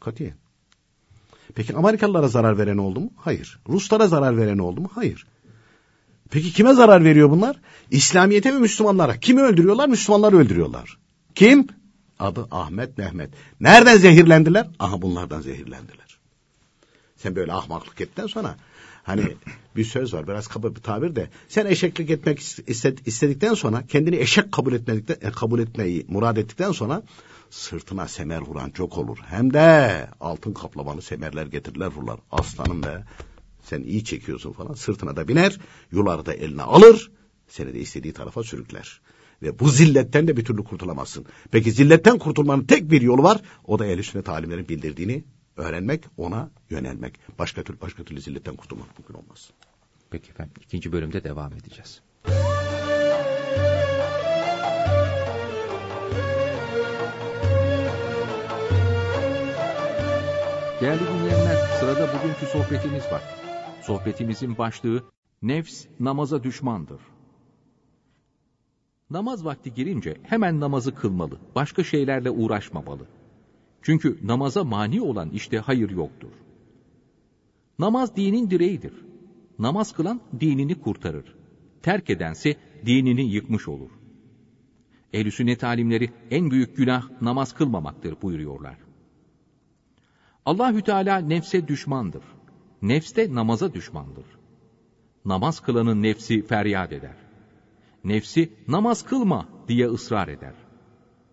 Katiyen. 0.00 0.34
Peki 1.54 1.76
Amerikalılara 1.76 2.28
zarar 2.28 2.58
veren 2.58 2.78
oldu 2.78 3.00
mu? 3.00 3.10
Hayır. 3.16 3.58
Ruslara 3.68 4.06
zarar 4.06 4.36
veren 4.36 4.58
oldu 4.58 4.80
mu? 4.80 4.90
Hayır. 4.94 5.26
Peki 6.30 6.52
kime 6.52 6.74
zarar 6.74 7.04
veriyor 7.04 7.30
bunlar? 7.30 7.56
İslamiyete 7.90 8.54
ve 8.54 8.58
Müslümanlara. 8.58 9.16
Kimi 9.16 9.40
öldürüyorlar? 9.42 9.88
Müslümanları 9.88 10.36
öldürüyorlar. 10.36 10.98
Kim? 11.34 11.66
Adı 12.18 12.48
Ahmet 12.50 12.98
Mehmet. 12.98 13.30
Nereden 13.60 13.96
zehirlendiler? 13.96 14.66
Aha 14.78 15.02
bunlardan 15.02 15.40
zehirlendiler. 15.40 16.18
Sen 17.16 17.36
böyle 17.36 17.52
ahmaklık 17.52 18.00
ettikten 18.00 18.26
sonra 18.26 18.56
hani 19.06 19.22
bir 19.76 19.84
söz 19.84 20.14
var 20.14 20.28
biraz 20.28 20.46
kaba 20.48 20.74
bir 20.74 20.80
tabir 20.80 21.16
de 21.16 21.30
sen 21.48 21.66
eşeklik 21.66 22.10
etmek 22.10 22.40
istedikten 23.06 23.54
sonra 23.54 23.86
kendini 23.86 24.16
eşek 24.16 24.52
kabul 24.52 24.72
etmedikten 24.72 25.32
kabul 25.32 25.58
etmeyi 25.58 26.06
murad 26.08 26.36
ettikten 26.36 26.72
sonra 26.72 27.02
sırtına 27.50 28.08
semer 28.08 28.40
vuran 28.40 28.70
çok 28.70 28.98
olur. 28.98 29.18
Hem 29.26 29.52
de 29.52 30.08
altın 30.20 30.52
kaplamalı 30.52 31.02
semerler 31.02 31.46
getirirler 31.46 31.86
vururlar. 31.86 32.20
Aslanım 32.30 32.82
be 32.82 33.04
sen 33.62 33.82
iyi 33.82 34.04
çekiyorsun 34.04 34.52
falan 34.52 34.74
sırtına 34.74 35.16
da 35.16 35.28
biner 35.28 35.58
yuları 35.92 36.26
da 36.26 36.34
eline 36.34 36.62
alır 36.62 37.10
seni 37.48 37.74
de 37.74 37.80
istediği 37.80 38.12
tarafa 38.12 38.42
sürükler. 38.42 39.00
Ve 39.42 39.58
bu 39.58 39.68
zilletten 39.68 40.28
de 40.28 40.36
bir 40.36 40.44
türlü 40.44 40.64
kurtulamazsın. 40.64 41.26
Peki 41.50 41.72
zilletten 41.72 42.18
kurtulmanın 42.18 42.64
tek 42.64 42.90
bir 42.90 43.02
yolu 43.02 43.22
var. 43.22 43.40
O 43.64 43.78
da 43.78 43.86
ehl 43.86 44.02
sünnet 44.02 44.28
alimlerin 44.28 44.68
bildirdiğini 44.68 45.24
öğrenmek, 45.56 46.04
ona 46.16 46.50
yönelmek. 46.70 47.20
Başka 47.38 47.62
türlü 47.62 47.80
başka 47.80 48.04
türlü 48.04 48.20
zilletten 48.20 48.56
kurtulmak 48.56 48.98
mümkün 48.98 49.14
olmaz. 49.14 49.50
Peki 50.10 50.30
efendim 50.30 50.54
ikinci 50.62 50.92
bölümde 50.92 51.24
devam 51.24 51.52
edeceğiz. 51.52 52.02
Değerli 60.80 61.00
dinleyenler, 61.00 61.56
sırada 61.80 62.08
bugünkü 62.18 62.46
sohbetimiz 62.46 63.04
var. 63.12 63.22
Sohbetimizin 63.82 64.58
başlığı, 64.58 65.04
nefs 65.42 65.84
namaza 66.00 66.44
düşmandır. 66.44 67.00
Namaz 69.10 69.44
vakti 69.44 69.74
girince 69.74 70.16
hemen 70.22 70.60
namazı 70.60 70.94
kılmalı, 70.94 71.38
başka 71.54 71.84
şeylerle 71.84 72.30
uğraşmamalı. 72.30 73.06
Çünkü 73.86 74.18
namaza 74.22 74.64
mani 74.64 75.00
olan 75.00 75.30
işte 75.30 75.58
hayır 75.58 75.90
yoktur. 75.90 76.32
Namaz 77.78 78.16
dinin 78.16 78.50
direğidir. 78.50 78.92
Namaz 79.58 79.92
kılan 79.92 80.20
dinini 80.40 80.80
kurtarır. 80.80 81.34
Terk 81.82 82.10
edense 82.10 82.56
dinini 82.86 83.32
yıkmış 83.32 83.68
olur. 83.68 83.90
Ehl-i 85.12 85.32
sünnet 85.32 85.64
alimleri 85.64 86.10
en 86.30 86.50
büyük 86.50 86.76
günah 86.76 87.22
namaz 87.22 87.54
kılmamaktır 87.54 88.22
buyuruyorlar. 88.22 88.76
Allahü 90.44 90.82
Teala 90.82 91.18
nefse 91.18 91.68
düşmandır. 91.68 92.22
Nefs 92.82 93.16
de 93.16 93.34
namaza 93.34 93.74
düşmandır. 93.74 94.26
Namaz 95.24 95.60
kılanın 95.60 96.02
nefsi 96.02 96.42
feryat 96.42 96.92
eder. 96.92 97.16
Nefsi 98.04 98.52
namaz 98.68 99.04
kılma 99.04 99.48
diye 99.68 99.86
ısrar 99.86 100.28
eder. 100.28 100.54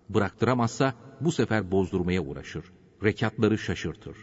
Bıraktıramazsa 0.09 0.93
bu 1.25 1.31
sefer 1.31 1.71
bozdurmaya 1.71 2.21
uğraşır. 2.21 2.63
Rekatları 3.03 3.57
şaşırtır. 3.57 4.17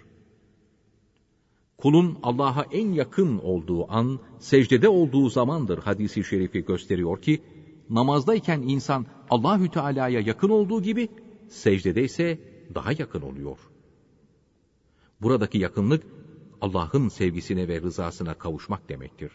Kulun 1.79 2.19
Allah'a 2.23 2.63
en 2.63 2.93
yakın 2.93 3.39
olduğu 3.39 3.93
an, 3.93 4.19
secdede 4.39 4.89
olduğu 4.89 5.29
zamandır 5.29 5.79
hadisi 5.79 6.25
şerifi 6.25 6.65
gösteriyor 6.65 7.23
ki, 7.23 7.43
namazdayken 7.91 8.63
insan 8.63 9.07
Allahü 9.31 9.71
Teala'ya 9.71 10.21
yakın 10.21 10.49
olduğu 10.49 10.83
gibi, 10.83 11.09
secdede 11.49 12.03
ise 12.03 12.39
daha 12.75 12.93
yakın 12.93 13.23
oluyor. 13.23 13.59
Buradaki 15.23 15.59
yakınlık 15.59 16.03
Allah'ın 16.61 17.09
sevgisine 17.09 17.69
ve 17.69 17.81
rızasına 17.81 18.35
kavuşmak 18.35 18.89
demektir. 18.89 19.33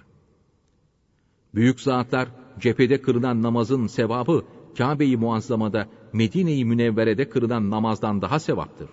Büyük 1.56 1.80
zatlar 1.80 2.30
cephede 2.60 3.01
kırılan 3.01 3.41
namazın 3.41 3.88
sevabı 3.88 4.45
Kabe-i 4.78 5.18
Muazzama'da 5.18 5.90
Medine-i 6.14 6.66
Münevvere'de 6.66 7.30
kırılan 7.30 7.70
namazdan 7.70 8.22
daha 8.22 8.40
sevaptır. 8.40 8.90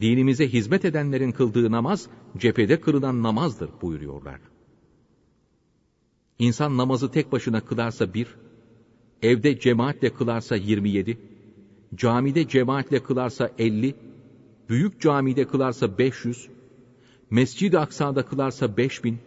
Dinimize 0.00 0.48
hizmet 0.48 0.84
edenlerin 0.84 1.32
kıldığı 1.32 1.70
namaz 1.72 2.08
cephede 2.36 2.80
kırılan 2.80 3.22
namazdır 3.22 3.70
buyuruyorlar. 3.82 4.40
İnsan 6.38 6.76
namazı 6.76 7.10
tek 7.10 7.32
başına 7.32 7.60
kılarsa 7.60 8.14
bir, 8.14 8.36
evde 9.22 9.58
cemaatle 9.58 10.14
kılarsa 10.14 10.56
27, 10.56 11.18
camide 11.94 12.48
cemaatle 12.48 13.02
kılarsa 13.02 13.50
50, 13.58 13.94
büyük 14.68 15.00
camide 15.00 15.46
kılarsa 15.46 15.98
500, 15.98 16.48
Mescid-i 17.30 17.78
Aksa'da 17.78 18.24
kılarsa 18.24 18.76
5000, 18.76 19.18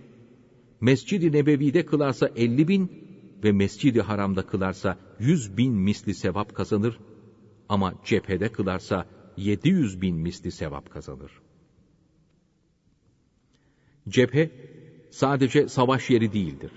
Mescid-i 0.82 1.32
Nebevi'de 1.32 1.86
kılarsa 1.86 2.32
50 2.36 2.68
bin 2.68 3.05
ve 3.46 3.52
Mescid-i 3.52 4.02
Haram'da 4.02 4.46
kılarsa 4.46 4.98
100 5.20 5.58
bin 5.58 5.74
misli 5.74 6.14
sevap 6.14 6.56
kazanır 6.56 7.00
ama 7.70 7.94
cephede 8.06 8.52
kılarsa 8.52 9.06
700 9.38 10.02
bin 10.02 10.16
misli 10.16 10.52
sevap 10.52 10.90
kazanır. 10.90 11.32
Cephe 14.10 14.52
sadece 15.10 15.68
savaş 15.68 16.10
yeri 16.10 16.34
değildir. 16.34 16.72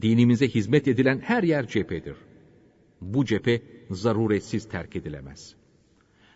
Dinimize 0.00 0.48
hizmet 0.48 0.88
edilen 0.88 1.18
her 1.18 1.42
yer 1.42 1.66
cephedir. 1.66 2.16
Bu 3.00 3.24
cephe 3.24 3.62
zaruretsiz 3.90 4.68
terk 4.68 4.96
edilemez. 4.96 5.56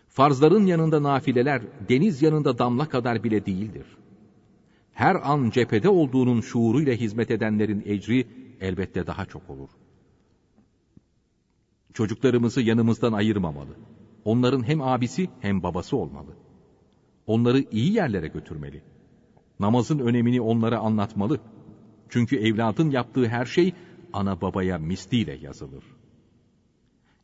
Farzların 0.07 0.65
yanında 0.65 1.03
nafileler 1.03 1.61
deniz 1.89 2.21
yanında 2.21 2.57
damla 2.57 2.89
kadar 2.89 3.23
bile 3.23 3.45
değildir. 3.45 3.85
Her 4.93 5.15
an 5.15 5.49
cephede 5.49 5.89
olduğunun 5.89 6.41
şuuruyla 6.41 6.93
hizmet 6.93 7.31
edenlerin 7.31 7.83
ecri 7.85 8.27
elbette 8.61 9.07
daha 9.07 9.25
çok 9.25 9.49
olur. 9.49 9.69
Çocuklarımızı 11.93 12.61
yanımızdan 12.61 13.13
ayırmamalı. 13.13 13.75
Onların 14.25 14.63
hem 14.67 14.81
abisi 14.81 15.29
hem 15.39 15.63
babası 15.63 15.97
olmalı. 15.97 16.35
Onları 17.27 17.65
iyi 17.71 17.93
yerlere 17.93 18.27
götürmeli. 18.27 18.83
Namazın 19.59 19.99
önemini 19.99 20.41
onlara 20.41 20.79
anlatmalı. 20.79 21.39
Çünkü 22.09 22.35
evladın 22.35 22.89
yaptığı 22.89 23.27
her 23.27 23.45
şey 23.45 23.73
ana 24.13 24.41
babaya 24.41 24.77
misliyle 24.77 25.33
yazılır. 25.33 25.83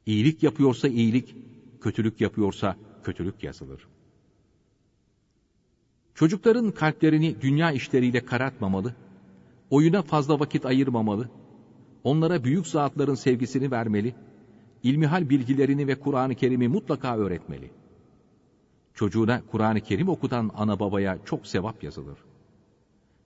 İyilik 0.05 0.43
yapıyorsa 0.43 0.87
iyilik, 0.87 1.35
kötülük 1.81 2.21
yapıyorsa 2.21 2.75
kötülük 3.03 3.43
yazılır. 3.43 3.87
Çocukların 6.15 6.71
kalplerini 6.71 7.41
dünya 7.41 7.71
işleriyle 7.71 8.25
karartmamalı, 8.25 8.95
oyuna 9.71 10.01
fazla 10.01 10.39
vakit 10.39 10.65
ayırmamalı, 10.65 11.29
onlara 12.03 12.43
büyük 12.43 12.67
zatların 12.67 13.15
sevgisini 13.15 13.71
vermeli, 13.71 14.15
ilmihal 14.83 15.29
bilgilerini 15.29 15.87
ve 15.87 15.99
Kur'an-ı 15.99 16.35
Kerim'i 16.35 16.67
mutlaka 16.67 17.17
öğretmeli. 17.17 17.71
Çocuğuna 18.93 19.41
Kur'an-ı 19.51 19.81
Kerim 19.81 20.09
okutan 20.09 20.51
ana 20.55 20.79
babaya 20.79 21.17
çok 21.25 21.47
sevap 21.47 21.83
yazılır. 21.83 22.17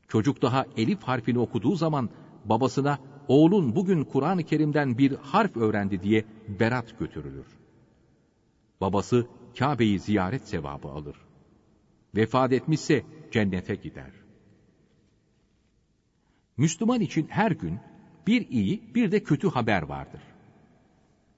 Çocuk 0.08 0.42
daha 0.42 0.66
elif 0.78 1.04
harfini 1.04 1.40
okuduğu 1.40 1.76
zaman 1.76 2.10
babasına 2.46 3.00
oğlun 3.28 3.76
bugün 3.76 4.04
Kur'an-ı 4.04 4.44
Kerim'den 4.44 4.98
bir 4.98 5.16
harf 5.16 5.58
öğrendi 5.58 6.04
diye 6.04 6.26
berat 6.60 7.00
götürülür. 7.00 7.46
Babası 8.82 9.28
Kabe'yi 9.60 10.00
ziyaret 10.00 10.48
sevabı 10.48 10.88
alır. 10.88 11.16
Vefat 12.16 12.54
etmişse 12.54 13.04
cennete 13.32 13.76
gider. 13.76 14.25
Müslüman 16.58 17.02
için 17.02 17.28
her 17.30 17.52
gün 17.52 17.80
bir 18.28 18.50
iyi 18.50 18.84
bir 18.96 19.12
de 19.12 19.24
kötü 19.24 19.50
haber 19.50 19.82
vardır. 19.82 20.22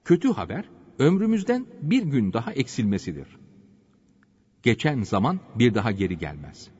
Kötü 0.04 0.32
haber 0.32 0.64
ömrümüzden 0.98 1.66
bir 1.82 2.02
gün 2.02 2.32
daha 2.32 2.52
eksilmesidir. 2.52 3.28
Geçen 4.62 5.02
zaman 5.02 5.40
bir 5.54 5.74
daha 5.74 5.92
geri 5.92 6.18
gelmez. 6.18 6.70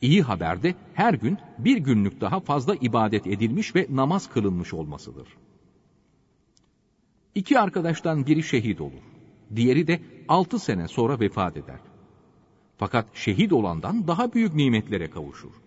İyi 0.00 0.22
haber 0.22 0.62
de 0.62 0.74
her 0.94 1.14
gün 1.14 1.38
bir 1.58 1.76
günlük 1.76 2.20
daha 2.20 2.40
fazla 2.40 2.74
ibadet 2.74 3.26
edilmiş 3.26 3.74
ve 3.74 3.86
namaz 3.90 4.30
kılınmış 4.30 4.74
olmasıdır. 4.74 5.28
İki 7.34 7.60
arkadaştan 7.60 8.26
biri 8.26 8.42
şehit 8.42 8.80
olur. 8.80 9.02
Diğeri 9.56 9.86
de 9.86 10.00
altı 10.28 10.58
sene 10.58 10.88
sonra 10.88 11.20
vefat 11.20 11.56
eder. 11.56 11.80
Fakat 12.76 13.06
şehit 13.14 13.52
olandan 13.52 14.08
daha 14.08 14.32
büyük 14.32 14.54
nimetlere 14.54 15.10
kavuşur. 15.10 15.65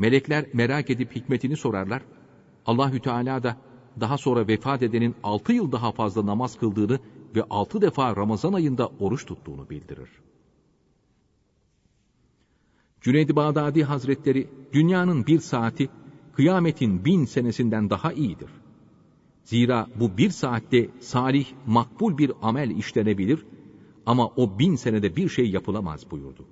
Melekler 0.00 0.46
merak 0.52 0.90
edip 0.90 1.16
hikmetini 1.16 1.56
sorarlar. 1.56 2.02
Allahü 2.66 3.00
Teala 3.00 3.42
da 3.42 3.56
daha 4.00 4.18
sonra 4.18 4.48
vefat 4.48 4.82
edenin 4.82 5.14
altı 5.22 5.52
yıl 5.52 5.72
daha 5.72 5.92
fazla 5.92 6.26
namaz 6.26 6.58
kıldığını 6.58 6.98
ve 7.36 7.42
altı 7.50 7.80
defa 7.80 8.16
Ramazan 8.16 8.52
ayında 8.52 8.86
oruç 8.86 9.26
tuttuğunu 9.26 9.70
bildirir. 9.70 10.08
Cüneyd-i 13.00 13.36
Bağdadi 13.36 13.84
Hazretleri, 13.84 14.48
dünyanın 14.72 15.26
bir 15.26 15.40
saati, 15.40 15.88
kıyametin 16.32 17.04
bin 17.04 17.24
senesinden 17.24 17.90
daha 17.90 18.12
iyidir. 18.12 18.50
Zira 19.44 19.86
bu 19.96 20.18
bir 20.18 20.30
saatte 20.30 20.90
salih, 21.00 21.46
makbul 21.66 22.18
bir 22.18 22.32
amel 22.42 22.70
işlenebilir 22.70 23.46
ama 24.06 24.28
o 24.28 24.58
bin 24.58 24.74
senede 24.74 25.16
bir 25.16 25.28
şey 25.28 25.50
yapılamaz 25.50 26.10
buyurdu. 26.10 26.46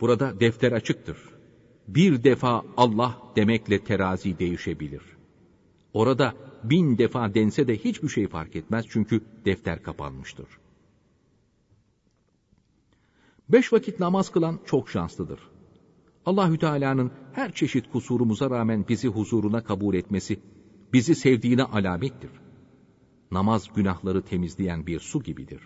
Burada 0.00 0.40
defter 0.40 0.72
açıktır. 0.72 1.37
Bir 1.88 2.24
defa 2.24 2.62
Allah 2.76 3.18
demekle 3.36 3.84
terazi 3.84 4.38
değişebilir. 4.38 5.02
Orada 5.92 6.34
bin 6.64 6.98
defa 6.98 7.34
dense 7.34 7.68
de 7.68 7.76
hiçbir 7.76 8.08
şey 8.08 8.28
fark 8.28 8.56
etmez 8.56 8.86
çünkü 8.88 9.20
defter 9.44 9.82
kapanmıştır. 9.82 10.46
Beş 13.48 13.72
vakit 13.72 14.00
namaz 14.00 14.32
kılan 14.32 14.58
çok 14.66 14.90
şanslıdır. 14.90 15.40
Allahü 16.26 16.58
Teala'nın 16.58 17.10
her 17.32 17.52
çeşit 17.52 17.90
kusurumuza 17.92 18.50
rağmen 18.50 18.84
bizi 18.88 19.08
huzuruna 19.08 19.64
kabul 19.64 19.94
etmesi, 19.94 20.40
bizi 20.92 21.14
sevdiğine 21.14 21.62
alamettir. 21.62 22.30
Namaz 23.30 23.68
günahları 23.76 24.22
temizleyen 24.22 24.86
bir 24.86 25.00
su 25.00 25.22
gibidir. 25.22 25.60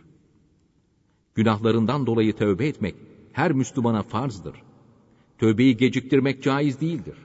Günahlarından 1.34 2.06
dolayı 2.06 2.36
tövbe 2.36 2.66
etmek 2.66 2.94
her 3.32 3.52
Müslümana 3.52 4.02
farzdır. 4.02 4.62
Tövbeyi 5.42 5.76
geciktirmek 5.76 6.42
caiz 6.42 6.80
değildir. 6.80 7.16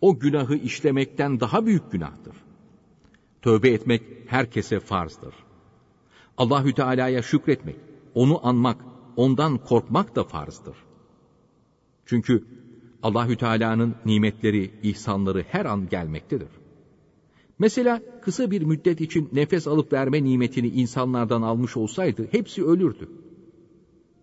O 0.00 0.18
günahı 0.18 0.56
işlemekten 0.56 1.40
daha 1.40 1.66
büyük 1.66 1.92
günahtır. 1.92 2.36
Tövbe 3.42 3.70
etmek 3.70 4.02
herkese 4.26 4.80
farzdır. 4.80 5.34
Allahü 6.36 6.74
Teala'ya 6.74 7.22
şükretmek, 7.22 7.76
onu 8.14 8.46
anmak, 8.46 8.84
ondan 9.16 9.58
korkmak 9.58 10.16
da 10.16 10.24
farzdır. 10.24 10.76
Çünkü 12.06 12.44
Allahü 13.02 13.36
Teala'nın 13.36 13.94
nimetleri, 14.04 14.70
ihsanları 14.82 15.44
her 15.48 15.64
an 15.64 15.88
gelmektedir. 15.88 16.50
Mesela 17.58 18.02
kısa 18.22 18.50
bir 18.50 18.62
müddet 18.62 19.00
için 19.00 19.28
nefes 19.32 19.66
alıp 19.66 19.92
verme 19.92 20.24
nimetini 20.24 20.68
insanlardan 20.68 21.42
almış 21.42 21.76
olsaydı 21.76 22.28
hepsi 22.30 22.64
ölürdü. 22.64 23.08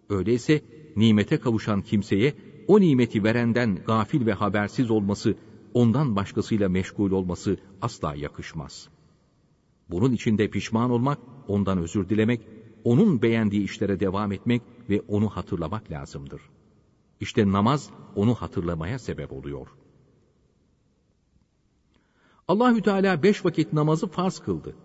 Öyleyse 0.09 0.61
nimete 0.95 1.37
kavuşan 1.37 1.81
kimseye 1.81 2.33
o 2.71 2.79
nimeti 2.79 3.23
verenden 3.23 3.75
gafil 3.75 4.25
ve 4.25 4.33
habersiz 4.33 4.91
olması, 4.91 5.35
ondan 5.73 6.15
başkasıyla 6.15 6.69
meşgul 6.69 7.11
olması 7.11 7.57
asla 7.81 8.15
yakışmaz. 8.15 8.89
Bunun 9.89 10.11
içinde 10.11 10.49
pişman 10.49 10.91
olmak, 10.91 11.19
ondan 11.47 11.77
özür 11.77 12.09
dilemek, 12.09 12.41
onun 12.83 13.21
beğendiği 13.21 13.63
işlere 13.63 13.99
devam 13.99 14.31
etmek 14.31 14.61
ve 14.89 15.01
onu 15.07 15.29
hatırlamak 15.29 15.91
lazımdır. 15.91 16.41
İşte 17.19 17.51
namaz 17.51 17.89
onu 18.15 18.35
hatırlamaya 18.35 18.99
sebep 18.99 19.31
oluyor. 19.31 19.67
Allahü 22.47 22.81
Teala 22.81 23.23
beş 23.23 23.45
vakit 23.45 23.73
namazı 23.73 24.07
farz 24.07 24.39
kıldı. 24.39 24.75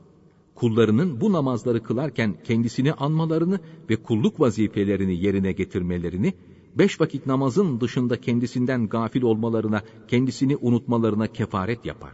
Kullarının 0.55 1.21
bu 1.21 1.33
namazları 1.33 1.83
kılarken 1.83 2.37
kendisini 2.45 2.93
anmalarını 2.93 3.61
ve 3.91 3.97
kulluk 3.97 4.41
vazifelerini 4.41 5.25
yerine 5.25 5.53
getirmelerini, 5.53 6.35
beş 6.79 7.01
vakit 7.01 7.27
namazın 7.27 7.81
dışında 7.81 8.21
kendisinden 8.21 8.89
gafil 8.89 9.23
olmalarına, 9.23 9.83
kendisini 10.09 10.57
unutmalarına 10.57 11.27
kefaret 11.27 11.87
yapar. 11.87 12.13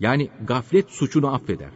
Yani 0.00 0.30
gaflet 0.46 0.90
suçunu 0.90 1.34
affeder. 1.34 1.70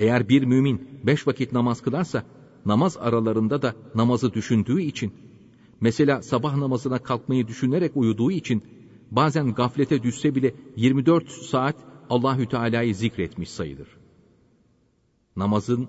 Eğer 0.00 0.28
bir 0.28 0.42
mümin 0.42 0.88
beş 1.04 1.26
vakit 1.26 1.52
namaz 1.52 1.82
kılarsa, 1.82 2.24
namaz 2.66 2.96
aralarında 2.96 3.62
da 3.62 3.74
namazı 3.94 4.34
düşündüğü 4.34 4.82
için, 4.82 5.12
mesela 5.80 6.22
sabah 6.22 6.56
namazına 6.56 6.98
kalkmayı 6.98 7.48
düşünerek 7.48 7.92
uyuduğu 7.94 8.30
için, 8.30 8.62
bazen 9.10 9.54
gaflete 9.54 10.02
düşse 10.02 10.34
bile 10.34 10.54
24 10.76 11.28
saat 11.28 11.76
Allahü 12.10 12.48
Teala'yı 12.48 12.94
zikretmiş 12.94 13.50
sayılır. 13.50 13.88
Namazın 15.36 15.88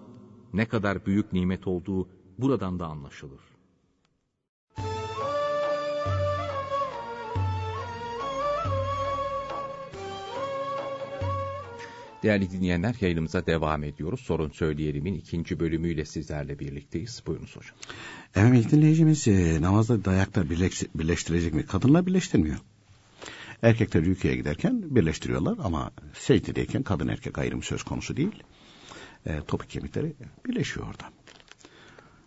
ne 0.53 0.65
kadar 0.65 1.05
büyük 1.05 1.33
nimet 1.33 1.67
olduğu 1.67 2.07
buradan 2.37 2.79
da 2.79 2.87
anlaşılır. 2.87 3.39
Değerli 12.23 12.51
dinleyenler 12.51 12.95
yayınımıza 13.01 13.45
devam 13.45 13.83
ediyoruz. 13.83 14.19
Sorun 14.19 14.49
Söyleyelim'in 14.49 15.13
ikinci 15.13 15.59
bölümüyle 15.59 16.05
sizlerle 16.05 16.59
birlikteyiz. 16.59 17.23
Buyurunuz 17.27 17.55
hocam. 17.55 17.75
Evet 18.35 18.71
dinleyicimiz 18.71 19.27
e, 19.27 19.61
namazda 19.61 20.49
birleş, 20.49 20.83
birleştirecek 20.95 21.53
mi? 21.53 21.65
Kadınlar 21.65 22.05
birleştirmiyor. 22.05 22.57
Erkekler 23.61 24.01
ülkeye 24.01 24.35
giderken 24.35 24.95
birleştiriyorlar 24.95 25.57
ama 25.63 25.91
secdedeyken 26.13 26.83
kadın 26.83 27.07
erkek 27.07 27.37
ayrımı 27.37 27.63
söz 27.63 27.83
konusu 27.83 28.17
değil. 28.17 28.43
E, 29.25 29.41
topuk 29.47 29.69
kemikleri 29.69 30.13
birleşiyor 30.45 30.87
orada. 30.87 31.03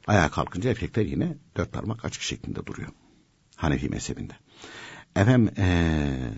Ayağa 0.06 0.30
kalkınca 0.30 0.70
erkekler 0.70 1.06
yine 1.06 1.36
dört 1.56 1.72
parmak 1.72 2.04
açık 2.04 2.22
şeklinde 2.22 2.66
duruyor. 2.66 2.88
Hanefi 3.56 3.88
mezhebinde. 3.88 4.32
Efendim 5.16 5.54
ee, 5.58 6.30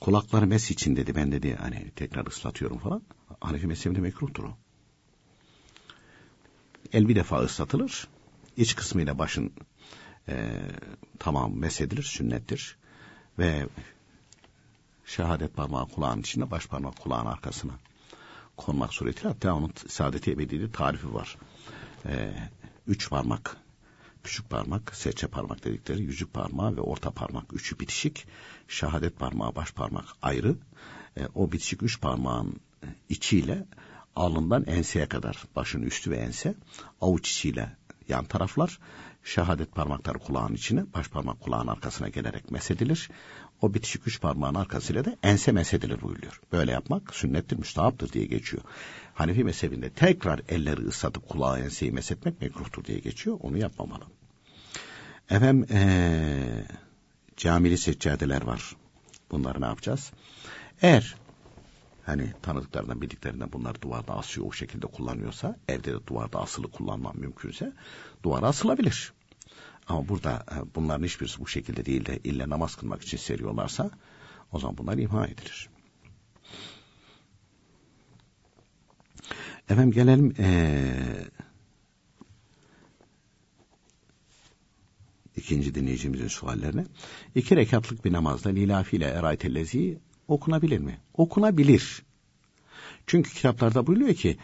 kulakları 0.00 0.46
mes 0.46 0.70
için 0.70 0.96
dedi 0.96 1.14
ben 1.14 1.32
dedi 1.32 1.54
hani 1.60 1.90
tekrar 1.96 2.26
ıslatıyorum 2.26 2.78
falan. 2.78 3.02
Hanefi 3.40 3.66
mezhebinde 3.66 4.00
mekruhtur 4.00 4.44
o. 4.44 4.56
El 6.92 7.08
bir 7.08 7.16
defa 7.16 7.40
ıslatılır. 7.40 8.08
İç 8.56 8.74
kısmıyla 8.74 9.18
başın 9.18 9.52
e, 10.28 10.60
tamam 11.18 11.56
mesedilir, 11.56 12.02
sünnettir. 12.02 12.76
Ve 13.38 13.68
şehadet 15.04 15.56
parmağı 15.56 15.88
kulağın 15.88 16.20
içinde, 16.20 16.50
baş 16.50 16.66
parmak 16.66 17.00
kulağın 17.00 17.26
arkasına 17.26 17.72
konmak 18.56 18.94
suretiyle 18.94 19.28
hatta 19.28 19.54
onun 19.54 19.72
saadeti 19.88 20.30
ebedidir 20.30 20.72
tarifi 20.72 21.14
var. 21.14 21.36
E, 22.06 22.34
üç 22.86 23.10
parmak 23.10 23.56
küçük 24.26 24.50
parmak, 24.50 24.96
serçe 24.96 25.26
parmak 25.26 25.64
dedikleri 25.64 26.02
yüzük 26.02 26.34
parmağı 26.34 26.76
ve 26.76 26.80
orta 26.80 27.10
parmak 27.10 27.52
üçü 27.52 27.78
bitişik. 27.78 28.26
Şehadet 28.68 29.18
parmağı, 29.18 29.54
baş 29.54 29.72
parmak 29.72 30.04
ayrı. 30.22 30.56
e, 31.16 31.26
o 31.34 31.52
bitişik 31.52 31.82
üç 31.82 32.00
parmağın 32.00 32.60
e, 32.82 32.86
içiyle 33.08 33.66
alından 34.16 34.64
enseye 34.66 35.06
kadar 35.06 35.44
başın 35.56 35.82
üstü 35.82 36.10
ve 36.10 36.16
ense 36.16 36.54
avuç 37.00 37.30
içiyle 37.30 37.76
yan 38.08 38.24
taraflar 38.24 38.78
şehadet 39.24 39.74
parmakları 39.74 40.18
kulağın 40.18 40.54
içine 40.54 40.84
baş 40.94 41.08
parmak 41.08 41.40
kulağın 41.40 41.66
arkasına 41.66 42.08
gelerek 42.08 42.50
mesedilir. 42.50 43.10
O 43.62 43.74
bitişik 43.74 44.06
üç 44.06 44.20
parmağın 44.20 44.54
arkasıyla 44.54 45.04
da 45.04 45.16
ense 45.22 45.52
mesedilir 45.52 46.02
buyuruyor. 46.02 46.40
Böyle 46.52 46.72
yapmak 46.72 47.14
sünnettir, 47.14 47.58
müstahaptır 47.58 48.12
diye 48.12 48.26
geçiyor. 48.26 48.62
Hanefi 49.14 49.44
mezhebinde 49.44 49.90
tekrar 49.90 50.40
elleri 50.48 50.86
ıslatıp 50.86 51.28
kulağı 51.28 51.60
enseyi 51.60 51.92
mesetmek 51.92 52.40
mekruhtur 52.40 52.84
diye 52.84 52.98
geçiyor. 52.98 53.38
Onu 53.40 53.58
yapmamalı. 53.58 54.04
Efendim 55.30 55.66
ee, 55.70 56.66
camili 57.36 57.78
seccadeler 57.78 58.42
var. 58.42 58.76
Bunları 59.30 59.60
ne 59.60 59.66
yapacağız? 59.66 60.12
Eğer 60.82 61.16
hani 62.04 62.32
tanıdıklarından 62.42 63.00
bildiklerinden 63.00 63.52
bunlar 63.52 63.82
duvarda 63.82 64.16
asıyor 64.16 64.46
o 64.46 64.52
şekilde 64.52 64.86
kullanıyorsa 64.86 65.56
evde 65.68 65.92
de 65.92 66.06
duvarda 66.06 66.40
asılı 66.40 66.70
kullanmam 66.70 67.16
mümkünse 67.16 67.72
duvara 68.22 68.46
asılabilir. 68.46 69.12
Ama 69.86 70.08
burada 70.08 70.44
e, 70.52 70.74
bunların 70.74 71.04
hiçbirisi 71.04 71.40
bu 71.40 71.48
şekilde 71.48 71.84
değil 71.84 72.06
de 72.06 72.18
illa 72.24 72.50
namaz 72.50 72.74
kılmak 72.76 73.02
için 73.02 73.16
seriyorlarsa 73.16 73.90
o 74.52 74.58
zaman 74.58 74.78
bunlar 74.78 74.98
imha 74.98 75.26
edilir. 75.26 75.68
Efendim 79.68 79.92
gelelim 79.92 80.34
ee, 80.38 81.24
ikinci 85.36 85.74
dinleyicimizin 85.74 86.28
suallerine. 86.28 86.84
İki 87.34 87.56
rekatlık 87.56 88.04
bir 88.04 88.12
namazda 88.12 88.48
lilafi 88.48 88.96
ile 88.96 89.04
eraytellezi 89.04 89.98
okunabilir 90.28 90.78
mi? 90.78 91.00
Okunabilir. 91.14 92.02
Çünkü 93.06 93.34
kitaplarda 93.34 93.86
buyuruyor 93.86 94.14
ki 94.14 94.36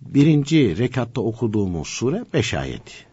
birinci 0.00 0.78
rekatta 0.78 1.20
okuduğumuz 1.20 1.88
sure 1.88 2.24
beş 2.32 2.54
ayet. 2.54 3.06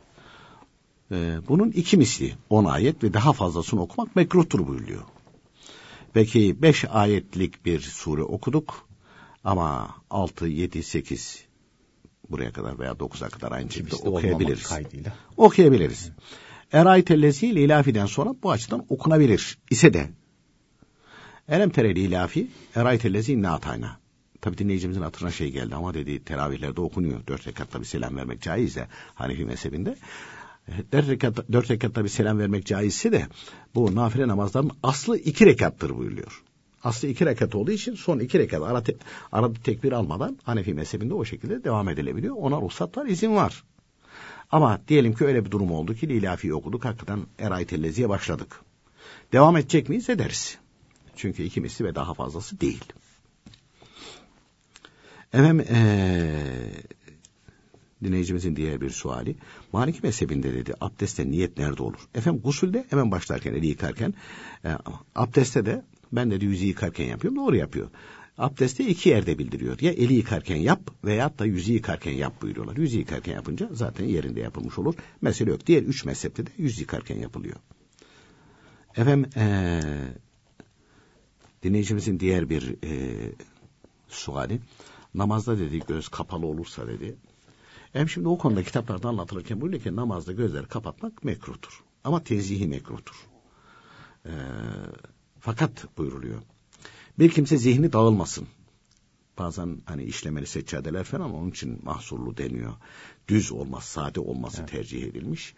Ee, 1.11 1.37
bunun 1.47 1.71
iki 1.71 1.97
misli 1.97 2.33
on 2.49 2.65
ayet 2.65 3.03
ve 3.03 3.13
daha 3.13 3.33
fazlasını 3.33 3.81
okumak 3.81 4.15
mekruhtur 4.15 4.67
buyuruyor. 4.67 5.01
Peki 6.13 6.61
beş 6.61 6.85
ayetlik 6.85 7.65
bir 7.65 7.79
sure 7.79 8.23
okuduk 8.23 8.87
ama 9.43 9.95
altı, 10.09 10.47
yedi, 10.47 10.83
sekiz 10.83 11.43
buraya 12.29 12.51
kadar 12.51 12.79
veya 12.79 12.99
dokuza 12.99 13.29
kadar 13.29 13.51
aynı 13.51 13.71
şekilde 13.71 13.95
okuyabiliriz. 13.95 14.67
Kaydıyla. 14.67 15.13
Okuyabiliriz. 15.37 16.11
Eraytellezi 16.71 17.47
ile 17.47 17.63
ilafiden 17.63 18.05
sonra 18.05 18.35
bu 18.43 18.51
açıdan 18.51 18.85
okunabilir 18.89 19.57
ise 19.69 19.93
de 19.93 20.09
Elem 21.49 21.69
tereli 21.69 21.99
ilafi 21.99 22.47
eraytellezi 22.75 23.33
inna 23.33 23.53
atayna. 23.53 23.99
Tabi 24.41 24.57
dinleyicimizin 24.57 25.01
hatırına 25.01 25.31
şey 25.31 25.51
geldi 25.51 25.75
ama 25.75 25.93
dedi 25.93 26.23
teravihlerde 26.23 26.81
okunuyor. 26.81 27.27
Dört 27.27 27.47
rekatta 27.47 27.79
bir 27.79 27.85
selam 27.85 28.17
vermek 28.17 28.41
caizse 28.41 28.87
Hanefi 29.15 29.45
mezhebinde. 29.45 29.95
Dört 30.91 31.09
rekatta, 31.09 31.43
dört 31.51 31.71
rekatta 31.71 32.03
bir 32.03 32.09
selam 32.09 32.39
vermek 32.39 32.65
caizse 32.65 33.11
de 33.11 33.27
bu 33.75 33.95
nafile 33.95 34.27
namazların 34.27 34.71
aslı 34.83 35.17
iki 35.17 35.45
rekattır 35.45 35.97
buyuruyor. 35.97 36.43
Aslı 36.83 37.07
iki 37.07 37.25
rekat 37.25 37.55
olduğu 37.55 37.71
için 37.71 37.95
son 37.95 38.19
iki 38.19 38.39
rekat 38.39 38.61
ara, 38.61 38.83
te, 38.83 38.95
ara 39.31 39.53
tekbir 39.53 39.91
almadan 39.91 40.37
Hanefi 40.43 40.73
mezhebinde 40.73 41.13
o 41.13 41.25
şekilde 41.25 41.63
devam 41.63 41.89
edilebiliyor. 41.89 42.35
Ona 42.35 42.61
ruhsat 42.61 42.97
var, 42.97 43.05
izin 43.05 43.35
var. 43.35 43.63
Ama 44.51 44.81
diyelim 44.87 45.13
ki 45.13 45.25
öyle 45.25 45.45
bir 45.45 45.51
durum 45.51 45.71
oldu 45.71 45.93
ki 45.93 46.09
Lilafi'yi 46.09 46.53
okuduk. 46.53 46.85
Hakikaten 46.85 47.19
Eraytellezi'ye 47.39 48.09
başladık. 48.09 48.61
Devam 49.33 49.57
edecek 49.57 49.89
miyiz? 49.89 50.09
Ederiz. 50.09 50.57
Çünkü 51.15 51.43
iki 51.43 51.61
misli 51.61 51.85
ve 51.85 51.95
daha 51.95 52.13
fazlası 52.13 52.61
değil. 52.61 52.83
Efendim 55.33 55.65
ee, 55.69 56.71
dinleyicimizin 58.03 58.55
diğer 58.55 58.81
bir 58.81 58.89
suali. 58.89 59.35
Maliki 59.73 59.99
mezhebinde 60.03 60.53
dedi 60.53 60.73
abdestte 60.81 61.31
niyet 61.31 61.57
nerede 61.57 61.83
olur? 61.83 61.99
Efendim 62.15 62.41
gusülde 62.41 62.85
hemen 62.89 63.11
başlarken 63.11 63.53
eli 63.53 63.67
yıkarken 63.67 64.13
e, 64.65 64.69
abdestte 65.15 65.65
de 65.65 65.85
ben 66.11 66.31
de 66.31 66.45
yüzü 66.45 66.65
yıkarken 66.65 67.05
yapıyorum 67.05 67.45
doğru 67.45 67.55
yapıyor. 67.55 67.89
Abdesti 68.39 68.89
iki 68.89 69.09
yerde 69.09 69.37
bildiriyor. 69.37 69.79
Ya 69.81 69.91
eli 69.91 70.13
yıkarken 70.13 70.55
yap 70.55 70.79
veya 71.03 71.39
da 71.39 71.45
yüzü 71.45 71.73
yıkarken 71.73 72.11
yap 72.11 72.41
buyuruyorlar. 72.41 72.77
Yüzü 72.77 72.97
yıkarken 72.97 73.33
yapınca 73.33 73.69
zaten 73.73 74.05
yerinde 74.05 74.39
yapılmış 74.39 74.79
olur. 74.79 74.95
Mesele 75.21 75.51
yok. 75.51 75.67
Diğer 75.67 75.83
üç 75.83 76.05
mezhepte 76.05 76.45
de 76.45 76.49
yüz 76.57 76.79
yıkarken 76.79 77.19
yapılıyor. 77.19 77.55
Efendim 78.95 79.29
ee, 79.35 79.81
dinleyicimizin 81.63 82.19
diğer 82.19 82.49
bir 82.49 82.75
e, 82.83 83.15
suali. 84.07 84.59
Namazda 85.13 85.59
dedi 85.59 85.79
göz 85.87 86.07
kapalı 86.07 86.45
olursa 86.45 86.87
dedi. 86.87 87.15
Hem 87.93 88.09
şimdi 88.09 88.27
o 88.27 88.37
konuda 88.37 88.63
kitaplarda 88.63 89.09
anlatılırken 89.09 89.61
buyuruyor 89.61 89.83
ki 89.83 89.95
namazda 89.95 90.31
gözleri 90.31 90.65
kapatmak 90.65 91.23
mekruhtur. 91.23 91.83
Ama 92.03 92.23
tenzihi 92.23 92.67
mekruhtur. 92.67 93.15
E, 94.25 94.33
fakat 95.39 95.97
buyuruluyor. 95.97 96.41
Bir 97.19 97.29
kimse 97.29 97.57
zihni 97.57 97.93
dağılmasın. 97.93 98.47
Bazen 99.39 99.81
hani 99.85 100.03
işlemeli 100.03 100.47
seccadeler 100.47 101.03
falan 101.03 101.33
onun 101.33 101.49
için 101.49 101.79
mahsurlu 101.83 102.37
deniyor. 102.37 102.73
Düz 103.27 103.51
olmaz, 103.51 103.83
sade 103.83 104.19
olması 104.19 104.61
evet. 104.61 104.71
tercih 104.71 105.03
edilmiş. 105.03 105.55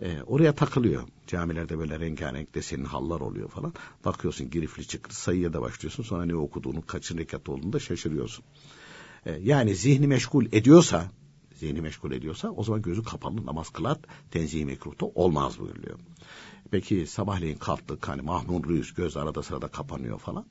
Ee, 0.00 0.22
oraya 0.26 0.54
takılıyor. 0.54 1.02
Camilerde 1.26 1.78
böyle 1.78 2.00
rengarenk 2.00 2.54
desenin 2.54 2.84
hallar 2.84 3.20
oluyor 3.20 3.48
falan. 3.48 3.72
Bakıyorsun 4.04 4.50
girifli 4.50 4.86
çıktı 4.86 5.16
sayıya 5.16 5.52
da 5.52 5.62
başlıyorsun. 5.62 6.02
Sonra 6.02 6.24
ne 6.24 6.34
okuduğunu 6.34 6.86
kaçın 6.86 7.18
rekat 7.18 7.48
olduğunu 7.48 7.72
da 7.72 7.80
şaşırıyorsun. 7.80 8.44
Ee, 9.26 9.32
yani 9.42 9.74
zihni 9.74 10.06
meşgul 10.06 10.46
ediyorsa 10.52 11.10
zihni 11.54 11.80
meşgul 11.80 12.12
ediyorsa 12.12 12.50
o 12.50 12.64
zaman 12.64 12.82
gözü 12.82 13.02
kapalı 13.02 13.46
namaz 13.46 13.70
kılar 13.70 13.98
tenzih 14.30 14.64
mekruhta 14.64 15.06
olmaz 15.06 15.58
buyuruyor. 15.58 15.98
Peki 16.70 17.06
sabahleyin 17.06 17.58
kalktık 17.58 18.08
hani 18.08 18.22
mahmur 18.22 18.68
rüyüz 18.68 18.94
göz 18.94 19.16
arada 19.16 19.42
sırada 19.42 19.68
kapanıyor 19.68 20.18
falan 20.18 20.46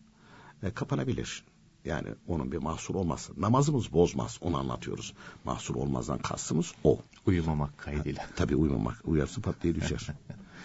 e, 0.63 0.71
kapanabilir. 0.71 1.43
Yani 1.85 2.07
onun 2.27 2.51
bir 2.51 2.57
mahsur 2.57 2.95
olmaz. 2.95 3.29
Namazımız 3.37 3.93
bozmaz. 3.93 4.37
Onu 4.41 4.57
anlatıyoruz. 4.57 5.13
Mahsur 5.43 5.75
olmazdan 5.75 6.19
kastımız 6.19 6.73
o. 6.83 6.99
Uyumamak 7.25 7.77
kaydıyla. 7.77 8.25
Tabii 8.35 8.55
uyumamak. 8.55 9.01
Uyarsa 9.03 9.41
pat 9.41 9.55
diye 9.63 9.75
düşer. 9.75 10.07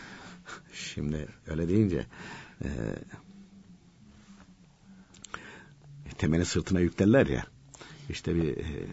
Şimdi 0.73 1.29
öyle 1.47 1.69
deyince 1.69 2.07
e, 2.65 2.69
temeli 6.19 6.45
sırtına 6.45 6.81
yüklerler 6.81 7.27
ya. 7.27 7.47
İşte 8.09 8.35
bir 8.35 8.57
e, 8.57 8.87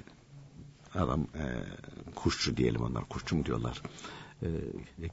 adam 0.95 1.21
e, 1.21 1.43
kuşçu 2.15 2.58
diyelim 2.58 2.81
onlar. 2.81 3.10
Kuşçu 3.10 3.36
mu 3.36 3.45
diyorlar. 3.45 3.81
E, 4.41 4.47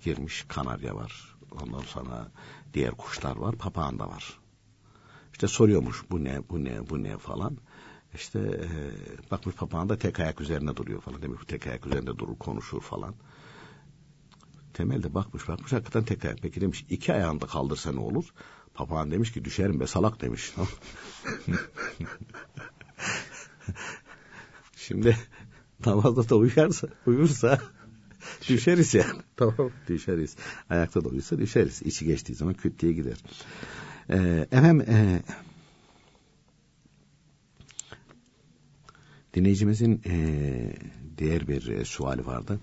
girmiş 0.04 0.44
kanarya 0.48 0.94
var. 0.94 1.36
Ondan 1.62 1.80
sonra 1.80 2.28
diğer 2.74 2.90
kuşlar 2.94 3.36
var. 3.36 3.56
Papağan 3.56 3.98
da 3.98 4.08
var. 4.08 4.38
İşte 5.32 5.48
soruyormuş 5.48 6.04
bu 6.10 6.24
ne 6.24 6.42
bu 6.50 6.64
ne 6.64 6.90
bu 6.90 7.02
ne 7.02 7.18
falan. 7.18 7.58
İşte 8.14 8.38
e, 8.38 8.68
bakmış 9.30 9.54
papağan 9.56 9.88
da 9.88 9.98
tek 9.98 10.20
ayak 10.20 10.40
üzerine 10.40 10.76
duruyor 10.76 11.00
falan. 11.00 11.22
Demiş 11.22 11.40
bu 11.40 11.46
tek 11.46 11.66
ayak 11.66 11.86
üzerinde 11.86 12.18
durur 12.18 12.38
konuşur 12.38 12.80
falan. 12.80 13.14
Temelde 14.74 15.14
bakmış 15.14 15.48
bakmış 15.48 15.72
hakikaten 15.72 16.04
tek 16.04 16.24
ayak. 16.24 16.38
Peki 16.42 16.60
demiş 16.60 16.86
iki 16.90 17.12
ayağında 17.12 17.46
kaldırsa 17.46 17.92
ne 17.92 18.00
olur? 18.00 18.24
Papağan 18.74 19.10
demiş 19.10 19.32
ki 19.32 19.44
düşerim 19.44 19.80
be 19.80 19.86
salak 19.86 20.20
demiş. 20.20 20.54
Şimdi 24.76 25.16
namazda 25.86 26.28
da 26.28 26.36
uyarsa, 26.36 26.88
uyursa 27.06 27.58
düşeriz 28.48 28.94
yani. 28.94 29.20
Tamam 29.36 29.70
düşeriz. 29.88 30.36
Ayakta 30.70 31.04
da 31.04 31.08
uyursa 31.08 31.38
düşeriz. 31.38 31.82
İçi 31.82 32.04
geçtiği 32.04 32.34
zaman 32.34 32.54
küt 32.54 32.80
diye 32.80 32.92
gider. 32.92 33.16
Ee, 34.10 34.46
efendim 34.52 34.80
e, 34.80 35.22
dinleyicimizin 39.34 40.02
e, 40.06 40.76
diğer 41.18 41.48
bir 41.48 41.68
e, 41.68 41.84
suali 41.84 42.26
vardı. 42.26 42.60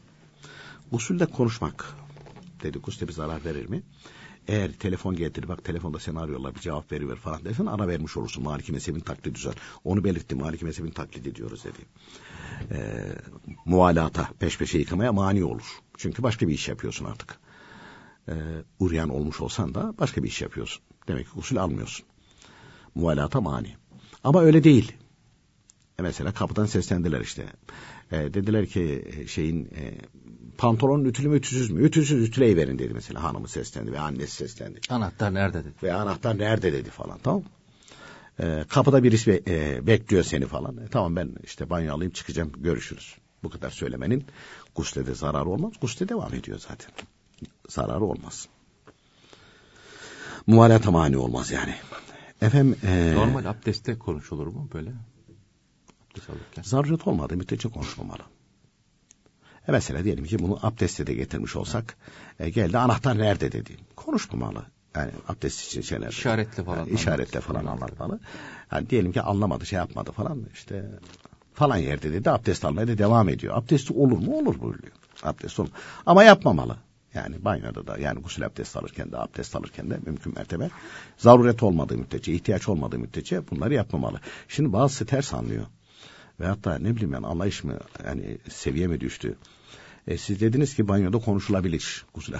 Usulde 0.91 1.25
konuşmak 1.25 1.95
dedi 2.63 2.79
usulde 2.87 3.07
bir 3.07 3.13
zarar 3.13 3.45
verir 3.45 3.69
mi? 3.69 3.81
Eğer 4.47 4.71
telefon 4.71 5.15
getir 5.15 5.47
bak 5.47 5.63
telefonda 5.63 5.99
seni 5.99 6.19
arıyorlar 6.19 6.55
bir 6.55 6.59
cevap 6.59 6.91
veriver 6.91 7.15
falan 7.15 7.45
dersen 7.45 7.65
ara 7.65 7.87
vermiş 7.87 8.17
olursun. 8.17 8.43
Maliki 8.43 8.71
mezhebin 8.71 8.99
taklidi 8.99 9.33
güzel. 9.33 9.53
Onu 9.83 10.03
belirtti 10.03 10.35
Maliki 10.35 10.65
mezhebin 10.65 10.91
taklidi 10.91 11.29
ediyoruz 11.29 11.63
dedi. 11.63 11.77
Ee, 12.71 13.15
mualata 13.65 14.29
peş 14.39 14.57
peşe 14.57 14.77
yıkamaya 14.77 15.13
mani 15.13 15.43
olur. 15.43 15.79
Çünkü 15.97 16.23
başka 16.23 16.47
bir 16.47 16.53
iş 16.53 16.67
yapıyorsun 16.67 17.05
artık. 17.05 17.39
Ee, 18.29 18.33
uryan 18.79 19.09
olmuş 19.09 19.41
olsan 19.41 19.73
da 19.73 19.93
başka 19.99 20.23
bir 20.23 20.27
iş 20.27 20.41
yapıyorsun. 20.41 20.83
Demek 21.07 21.25
ki 21.25 21.31
usul 21.35 21.57
almıyorsun. 21.57 22.05
Muvalata 22.95 23.41
mani. 23.41 23.75
Ama 24.23 24.41
öyle 24.41 24.63
değil. 24.63 24.93
E 25.99 26.01
mesela 26.01 26.31
kapıdan 26.31 26.65
seslendiler 26.65 27.21
işte. 27.21 27.45
E, 28.11 28.17
dediler 28.17 28.65
ki 28.65 29.05
e, 29.17 29.27
şeyin 29.27 29.65
e, 29.65 29.97
pantolonun 30.57 31.05
ütülü 31.05 31.27
mü 31.27 31.37
ütüsüz 31.37 31.69
mü? 31.69 31.83
Ütüsüz 31.83 32.29
ütüleyi 32.29 32.57
verin 32.57 32.79
dedi 32.79 32.93
mesela 32.93 33.23
hanımı 33.23 33.47
seslendi 33.47 33.91
ve 33.91 33.99
annesi 33.99 34.35
seslendi. 34.35 34.79
Anahtar 34.89 35.33
nerede 35.33 35.59
dedi. 35.59 35.73
Ve 35.83 35.93
anahtar 35.93 36.37
nerede 36.37 36.73
dedi 36.73 36.89
falan 36.89 37.19
tamam 37.23 37.43
E, 38.39 38.65
kapıda 38.69 39.03
birisi 39.03 39.27
be- 39.31 39.41
e, 39.47 39.87
bekliyor 39.87 40.23
seni 40.23 40.45
falan. 40.47 40.77
E, 40.77 40.87
tamam 40.87 41.15
ben 41.15 41.35
işte 41.43 41.69
banyo 41.69 41.95
alayım 41.95 42.13
çıkacağım 42.13 42.51
görüşürüz. 42.57 43.15
Bu 43.43 43.49
kadar 43.49 43.69
söylemenin 43.69 44.25
guslede 44.75 45.13
zararı 45.15 45.49
olmaz. 45.49 45.73
Gusle 45.81 46.09
devam 46.09 46.33
ediyor 46.33 46.59
zaten. 46.59 46.91
Zararı 47.69 48.03
olmaz. 48.05 48.47
Muvalata 50.47 50.91
mani 50.91 51.17
olmaz 51.17 51.51
yani. 51.51 51.75
Efendim 52.41 52.75
e, 52.83 53.13
Normal 53.15 53.45
abdestte 53.45 53.97
konuşulur 53.99 54.47
mu 54.47 54.69
böyle? 54.73 54.91
Abdest 56.11 56.29
alırken. 56.29 56.63
zaruret 56.63 57.07
olmadığı 57.07 57.37
müddetçe 57.37 57.69
konuşmamalı. 57.69 58.21
E 59.67 59.71
mesela 59.71 60.03
diyelim 60.03 60.25
ki 60.25 60.39
bunu 60.39 60.59
abdeste 60.63 61.07
de 61.07 61.13
getirmiş 61.13 61.55
olsak 61.55 61.97
e, 62.39 62.49
geldi 62.49 62.77
anahtar 62.77 63.17
nerede 63.17 63.51
dedi. 63.51 63.77
Konuşmamalı. 63.95 64.65
Yani 64.99 65.11
abdest 65.27 65.67
için 65.67 65.81
şeyler. 65.81 66.07
İşaretle 66.09 66.63
falan 66.63 66.77
Yani 66.77 66.89
işaretle 66.89 67.39
falan 67.41 67.59
anlat. 67.59 67.73
anlatmalı. 67.73 68.19
Yani 68.71 68.89
diyelim 68.89 69.11
ki 69.11 69.21
anlamadı 69.21 69.65
şey 69.65 69.77
yapmadı 69.77 70.11
falan 70.11 70.45
işte 70.53 70.85
falan 71.53 71.77
yerde 71.77 72.13
dedi 72.13 72.29
abdest 72.31 72.65
almaya 72.65 72.87
da 72.87 72.97
devam 72.97 73.29
ediyor. 73.29 73.57
Abdesti 73.57 73.93
olur 73.93 74.17
mu? 74.17 74.37
Olur 74.37 74.59
buyuruyor. 74.61 74.93
Abdest 75.23 75.59
olur. 75.59 75.69
Ama 76.05 76.23
yapmamalı. 76.23 76.77
Yani 77.13 77.45
banyoda 77.45 77.87
da 77.87 77.97
yani 77.97 78.21
gusül 78.21 78.45
abdest 78.45 78.77
alırken 78.77 79.11
de 79.11 79.17
abdest 79.17 79.55
alırken 79.55 79.89
de 79.89 79.99
mümkün 80.05 80.33
mertebe 80.35 80.69
zaruret 81.17 81.63
olmadığı 81.63 81.97
müddetçe, 81.97 82.33
ihtiyaç 82.33 82.69
olmadığı 82.69 82.99
müddetçe 82.99 83.49
bunları 83.51 83.73
yapmamalı. 83.73 84.19
Şimdi 84.47 84.73
bazısı 84.73 85.05
ters 85.05 85.33
anlıyor. 85.33 85.65
Ve 86.39 86.45
hatta 86.45 86.79
ne 86.79 86.95
bileyim 86.95 87.13
ben 87.13 87.23
anlayış 87.23 87.63
mı 87.63 87.79
yani 88.05 88.37
seviye 88.49 88.87
mi 88.87 89.01
düştü? 89.01 89.35
E, 90.07 90.17
siz 90.17 90.41
dediniz 90.41 90.75
ki 90.75 90.87
banyoda 90.87 91.19
konuşulabilir. 91.19 92.05
Gusül 92.13 92.33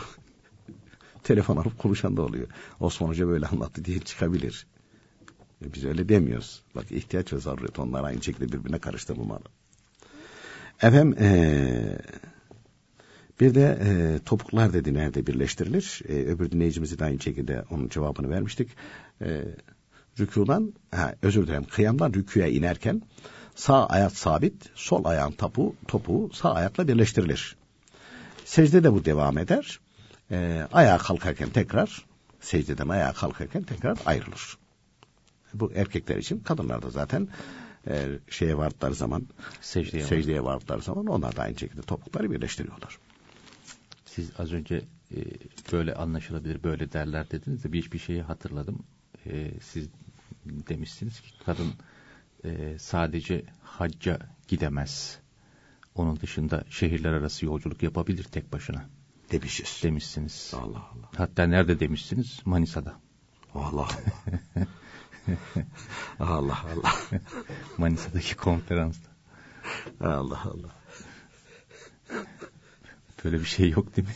Telefon 1.23 1.57
alıp 1.57 1.77
konuşan 1.79 2.17
da 2.17 2.21
oluyor. 2.21 2.47
Osman 2.79 3.07
Hoca 3.07 3.27
böyle 3.27 3.45
anlattı 3.45 3.85
diye 3.85 3.99
çıkabilir. 3.99 4.67
E, 5.65 5.73
biz 5.73 5.85
öyle 5.85 6.09
demiyoruz. 6.09 6.61
Bak 6.75 6.91
ihtiyaç 6.91 7.33
ve 7.33 7.39
zaruret 7.39 7.79
onlar 7.79 8.03
aynı 8.03 8.23
şekilde 8.23 8.51
birbirine 8.51 8.79
karıştırılmalı. 8.79 9.43
Efendim 10.81 11.15
e, 11.19 11.99
bir 13.39 13.55
de 13.55 13.79
e, 13.83 14.19
topuklar 14.25 14.73
dedi 14.73 14.93
nerede 14.93 15.27
birleştirilir? 15.27 16.01
E, 16.07 16.13
öbür 16.13 16.51
dinleyicimizi 16.51 16.99
de 16.99 17.05
aynı 17.05 17.19
şekilde 17.19 17.63
onun 17.71 17.89
cevabını 17.89 18.29
vermiştik. 18.29 18.69
E, 19.21 19.43
rükudan, 20.19 20.73
ha, 20.91 21.15
özür 21.21 21.47
dilerim 21.47 21.63
kıyamdan 21.63 22.13
rüküye 22.13 22.51
inerken 22.51 23.01
sağ 23.55 23.85
ayak 23.85 24.17
sabit, 24.17 24.69
sol 24.75 25.05
ayağın 25.05 25.31
topu, 25.31 25.75
topuğu 25.87 26.29
sağ 26.33 26.53
ayakla 26.53 26.87
birleştirilir. 26.87 27.55
Secde 28.45 28.83
de 28.83 28.93
bu 28.93 29.05
devam 29.05 29.37
eder. 29.37 29.79
E, 30.31 30.67
ayağa 30.71 30.97
kalkarken 30.97 31.49
tekrar, 31.49 32.05
secdeden 32.39 32.89
ayağa 32.89 33.13
kalkarken 33.13 33.63
tekrar 33.63 33.97
ayrılır. 34.05 34.57
Bu 35.53 35.71
erkekler 35.75 36.17
için, 36.17 36.39
kadınlar 36.39 36.81
da 36.81 36.89
zaten 36.89 37.27
e, 37.87 38.19
şeye 38.29 38.57
vardıkları 38.57 38.95
zaman, 38.95 39.27
Secdeye 39.61 40.03
secdeye 40.03 40.43
vardıkları 40.43 40.81
zaman 40.81 41.05
onlar 41.05 41.35
da 41.35 41.41
aynı 41.41 41.59
şekilde 41.59 41.81
topukları 41.81 42.31
birleştiriyorlar. 42.31 42.97
Siz 44.05 44.31
az 44.39 44.53
önce 44.53 44.81
e, 45.15 45.17
böyle 45.71 45.93
anlaşılabilir 45.93 46.63
böyle 46.63 46.91
derler 46.91 47.31
dediniz 47.31 47.63
de 47.63 47.73
bir, 47.73 47.91
bir 47.91 47.99
şeyi 47.99 48.21
hatırladım. 48.21 48.83
E, 49.25 49.51
siz 49.61 49.87
demişsiniz 50.45 51.21
ki 51.21 51.29
kadın 51.45 51.73
e, 52.45 52.79
sadece 52.79 53.43
hacca 53.63 54.19
gidemez. 54.47 55.19
Onun 55.95 56.19
dışında 56.19 56.63
şehirler 56.69 57.13
arası 57.13 57.45
yolculuk 57.45 57.83
yapabilir 57.83 58.23
tek 58.23 58.53
başına 58.53 58.85
Demişiz. 59.31 59.79
demişsiniz. 59.83 60.53
Allah 60.55 60.77
Allah. 60.77 61.09
Hatta 61.17 61.43
nerede 61.43 61.79
demişsiniz? 61.79 62.39
Manisa'da. 62.45 62.93
Allah 63.55 63.87
Allah. 63.87 63.89
Allah 66.19 66.65
Allah. 66.73 66.95
Manisa'daki 67.77 68.35
konferansta. 68.35 69.09
Allah 70.01 70.41
Allah. 70.43 70.79
Böyle 73.25 73.39
bir 73.39 73.45
şey 73.45 73.69
yok 73.69 73.95
değil 73.95 74.07
mi? 74.07 74.13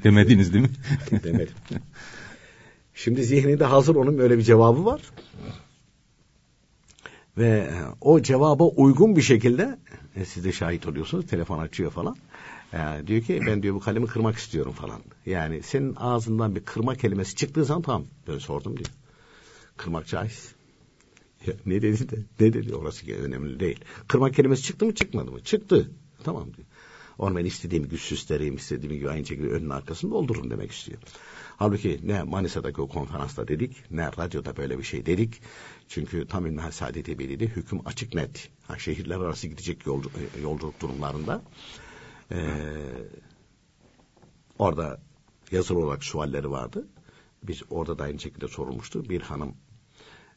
Demediniz 0.04 0.52
değil 0.52 0.64
mi? 0.64 0.70
Demedim. 1.24 1.54
Şimdi 2.94 3.24
zihninde 3.24 3.64
hazır 3.64 3.94
onun 3.94 4.18
öyle 4.18 4.38
bir 4.38 4.42
cevabı 4.42 4.84
var. 4.84 5.00
Ve 7.38 7.48
e, 7.48 7.74
o 8.00 8.22
cevaba 8.22 8.64
uygun 8.64 9.16
bir 9.16 9.22
şekilde 9.22 9.78
e, 10.16 10.24
siz 10.24 10.44
de 10.44 10.52
şahit 10.52 10.86
oluyorsunuz. 10.86 11.26
Telefon 11.26 11.58
açıyor 11.58 11.90
falan. 11.90 12.16
E, 12.72 13.06
diyor 13.06 13.22
ki 13.22 13.40
ben 13.46 13.62
diyor 13.62 13.74
bu 13.74 13.80
kalemi 13.80 14.06
kırmak 14.06 14.36
istiyorum 14.36 14.72
falan. 14.72 15.02
Yani 15.26 15.62
senin 15.62 15.94
ağzından 15.96 16.56
bir 16.56 16.64
kırma 16.64 16.94
kelimesi 16.94 17.34
çıktığı 17.34 17.64
zaman 17.64 17.82
tamam. 17.82 18.04
Ben 18.28 18.38
sordum 18.38 18.76
diyor. 18.76 18.90
Kırmak 19.76 20.06
caiz. 20.06 20.54
Ya, 21.46 21.54
ne 21.66 21.82
dedi 21.82 22.08
de 22.08 22.16
ne 22.40 22.52
dedi 22.52 22.74
orası 22.74 23.12
önemli 23.12 23.60
değil. 23.60 23.80
Kırmak 24.08 24.34
kelimesi 24.34 24.62
çıktı 24.62 24.86
mı 24.86 24.94
çıkmadı 24.94 25.32
mı? 25.32 25.42
Çıktı. 25.42 25.90
Tamam 26.24 26.54
diyor. 26.54 26.66
Onu 27.18 27.36
ben 27.36 27.44
istediğim 27.44 27.88
güç 27.88 28.00
süslereyim, 28.00 28.56
istediğim 28.56 28.94
gibi 28.94 29.10
aynı 29.10 29.26
şekilde 29.26 29.48
önün 29.48 29.70
arkasını 29.70 30.10
doldururum 30.10 30.50
demek 30.50 30.72
istiyor. 30.72 30.98
Halbuki 31.56 32.00
ne 32.02 32.22
Manisa'daki 32.22 32.80
o 32.80 32.88
konferansta 32.88 33.48
dedik, 33.48 33.76
ne 33.90 34.06
radyoda 34.06 34.56
böyle 34.56 34.78
bir 34.78 34.82
şey 34.82 35.06
dedik. 35.06 35.42
Çünkü 35.88 36.26
tam 36.26 36.46
İlmihal 36.46 36.70
Saadet 36.70 37.08
Ebeli'de 37.08 37.46
hüküm 37.46 37.80
açık 37.84 38.14
net. 38.14 38.48
Ha, 38.66 38.78
şehirler 38.78 39.16
arası 39.16 39.48
gidecek 39.48 39.86
yolcu, 39.86 40.10
e, 40.36 40.40
yolculuk 40.40 40.80
durumlarında 40.80 41.42
ee, 42.32 42.38
orada 44.58 45.00
yazılı 45.50 45.78
olarak 45.78 46.04
sualleri 46.04 46.50
vardı. 46.50 46.88
Biz 47.42 47.62
orada 47.70 47.98
da 47.98 48.04
aynı 48.04 48.18
şekilde 48.18 48.48
sorulmuştu. 48.48 49.08
Bir 49.08 49.20
hanım 49.20 49.54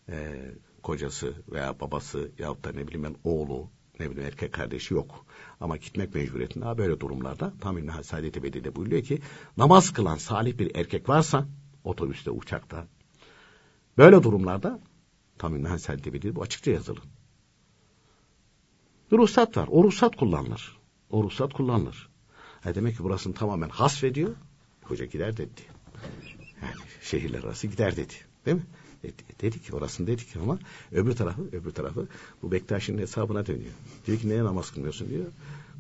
e, 0.10 0.46
kocası 0.84 1.34
veya 1.52 1.80
babası 1.80 2.32
yahut 2.40 2.64
da 2.64 2.72
ne 2.72 2.88
bileyim 2.88 3.04
ben 3.04 3.16
oğlu 3.24 3.70
ne 4.00 4.12
bileyim 4.12 4.28
erkek 4.28 4.54
kardeşi 4.54 4.94
yok. 4.94 5.26
Ama 5.60 5.78
gitmek 5.78 6.16
mecburiyetinde 6.16 6.78
böyle 6.78 7.00
durumlarda 7.00 7.54
tam 7.62 7.78
İlmihal 7.78 8.04
Saadet 8.04 8.38
Ebeli'de 8.38 8.76
buyuruyor 8.76 9.04
ki 9.04 9.20
namaz 9.58 9.94
kılan 9.94 10.16
salih 10.16 10.58
bir 10.58 10.76
erkek 10.76 11.10
varsa 11.10 11.48
otobüste, 11.84 12.32
uçakta 12.32 12.88
böyle 13.98 14.24
durumlarda 14.24 14.80
tam 15.38 15.56
İlmihal 15.56 15.78
Saadet 15.78 16.08
Ebeli'de 16.08 16.36
bu 16.36 16.42
açıkça 16.42 16.72
yazılı. 16.72 17.00
Ruhsat 19.12 19.58
var. 19.58 19.70
O 19.72 19.84
ruhsat 19.84 20.16
kullanılır. 20.16 20.79
O 21.10 21.24
ruhsat 21.24 21.54
kullanılır. 21.54 22.10
Ha, 22.62 22.76
demek 22.76 22.98
ki 22.98 23.04
burasını 23.04 23.34
tamamen 23.34 23.70
hasfediyor. 23.70 24.36
Hoca 24.84 25.06
gider 25.06 25.38
dedi. 25.38 25.62
Yani 26.62 26.76
şehirler 27.02 27.44
arası 27.44 27.68
gider 27.68 27.96
dedi. 27.96 28.14
Değil 28.46 28.58
mi? 28.58 28.64
E, 29.04 29.10
dedik 29.42 29.74
orasını 29.74 30.08
dedik 30.08 30.36
ama 30.36 30.60
öbür 30.92 31.16
tarafı 31.16 31.42
öbür 31.42 31.72
tarafı 31.72 32.08
bu 32.42 32.52
Bektaş'ın 32.52 32.98
hesabına 32.98 33.46
dönüyor. 33.46 33.74
Diyor 34.08 34.20
ki 34.20 34.30
neye 34.30 34.44
namaz 34.44 34.72
kılmıyorsun 34.72 35.10
diyor. 35.10 35.26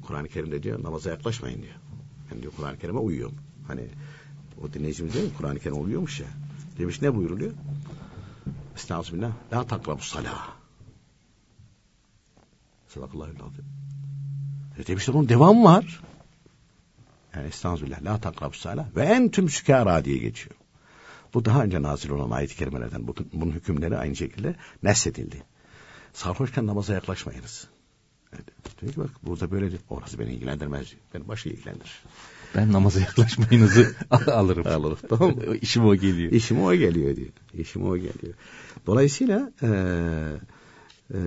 Kur'an-ı 0.01 0.27
Kerim'de 0.27 0.63
diyor 0.63 0.84
namaza 0.84 1.09
yaklaşmayın 1.09 1.61
diyor. 1.61 1.75
Ben 2.32 2.41
diyor 2.41 2.53
Kur'an-ı 2.57 2.80
Kerim'e 2.80 2.99
uyuyorum. 2.99 3.36
Hani 3.67 3.88
o 4.63 4.73
dinleyicimiz 4.73 5.13
diyor 5.13 5.25
Kur'an-ı 5.38 5.59
Kerim 5.59 5.84
uyuyormuş 5.84 6.19
ya. 6.19 6.27
Demiş 6.77 7.01
ne 7.01 7.15
buyuruluyor? 7.15 7.51
Estağfirullah. 8.75 9.32
La 9.53 9.67
takrabu 9.67 10.01
salah. 10.01 10.53
Sadakallahu 12.88 13.23
aleyhi 13.23 13.88
e 14.80 14.88
demişler 14.88 15.13
onun 15.13 15.30
devamı 15.30 15.63
var. 15.63 16.01
Yani 17.36 17.47
estağfirullah. 17.47 18.03
La 18.03 18.21
takrabu 18.21 18.53
salah. 18.53 18.95
Ve 18.95 19.03
entüm 19.03 19.49
sükara 19.49 20.05
diye 20.05 20.17
geçiyor. 20.17 20.55
Bu 21.34 21.45
daha 21.45 21.63
önce 21.63 21.82
nazil 21.82 22.09
olan 22.09 22.32
ayet-i 22.32 22.55
kerimelerden 22.55 23.07
bu, 23.07 23.15
bunun 23.34 23.51
hükümleri 23.51 23.97
aynı 23.97 24.15
şekilde 24.15 24.55
nesedildi. 24.84 25.43
Sarhoşken 26.13 26.67
namaza 26.67 26.93
yaklaşmayınız. 26.93 27.67
Evet. 28.34 28.45
Diyor 28.82 28.93
ki 28.93 28.99
bak 28.99 29.09
burada 29.23 29.51
böyle. 29.51 29.77
Orası 29.89 30.19
beni 30.19 30.34
ilgilendirmez 30.34 30.91
diyor. 30.91 31.01
Beni 31.13 31.27
başı 31.27 31.49
ilgilendirir. 31.49 32.03
Ben 32.55 32.71
namaza 32.71 32.99
yaklaşmayınızı 32.99 33.95
alırım. 34.11 34.67
Alırım, 34.67 34.97
tamam 35.09 35.36
mı? 35.36 35.55
İşim 35.61 35.86
o 35.86 35.95
geliyor. 35.95 36.32
İşim 36.32 36.63
o 36.63 36.75
geliyor 36.75 37.15
diyor. 37.15 37.30
İşim 37.53 37.84
o 37.84 37.97
geliyor. 37.97 38.34
Dolayısıyla 38.86 39.51
e, 39.61 39.67
e, 41.13 41.17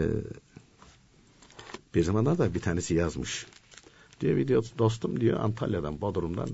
bir 1.95 2.03
zamanlar 2.03 2.39
da 2.39 2.55
bir 2.55 2.61
tanesi 2.61 2.95
yazmış. 2.95 3.47
Diyor 4.21 4.49
diyor, 4.49 4.65
dostum 4.79 5.21
diyor 5.21 5.41
Antalya'dan, 5.41 6.01
Bodrum'dan 6.01 6.49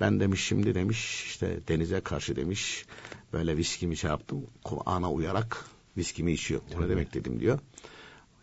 ben 0.00 0.20
demiş 0.20 0.44
şimdi 0.44 0.74
demiş 0.74 1.24
işte 1.26 1.60
denize 1.68 2.00
karşı 2.00 2.36
demiş 2.36 2.86
böyle 3.32 3.56
viskimi 3.56 3.96
şey 3.96 4.10
yaptım. 4.10 4.46
Kur'an'a 4.64 5.12
uyarak 5.12 5.64
viskimi 5.96 6.32
içiyor. 6.32 6.60
O 6.76 6.82
ne 6.82 6.88
demek 6.88 7.14
dedim 7.14 7.40
diyor. 7.40 7.58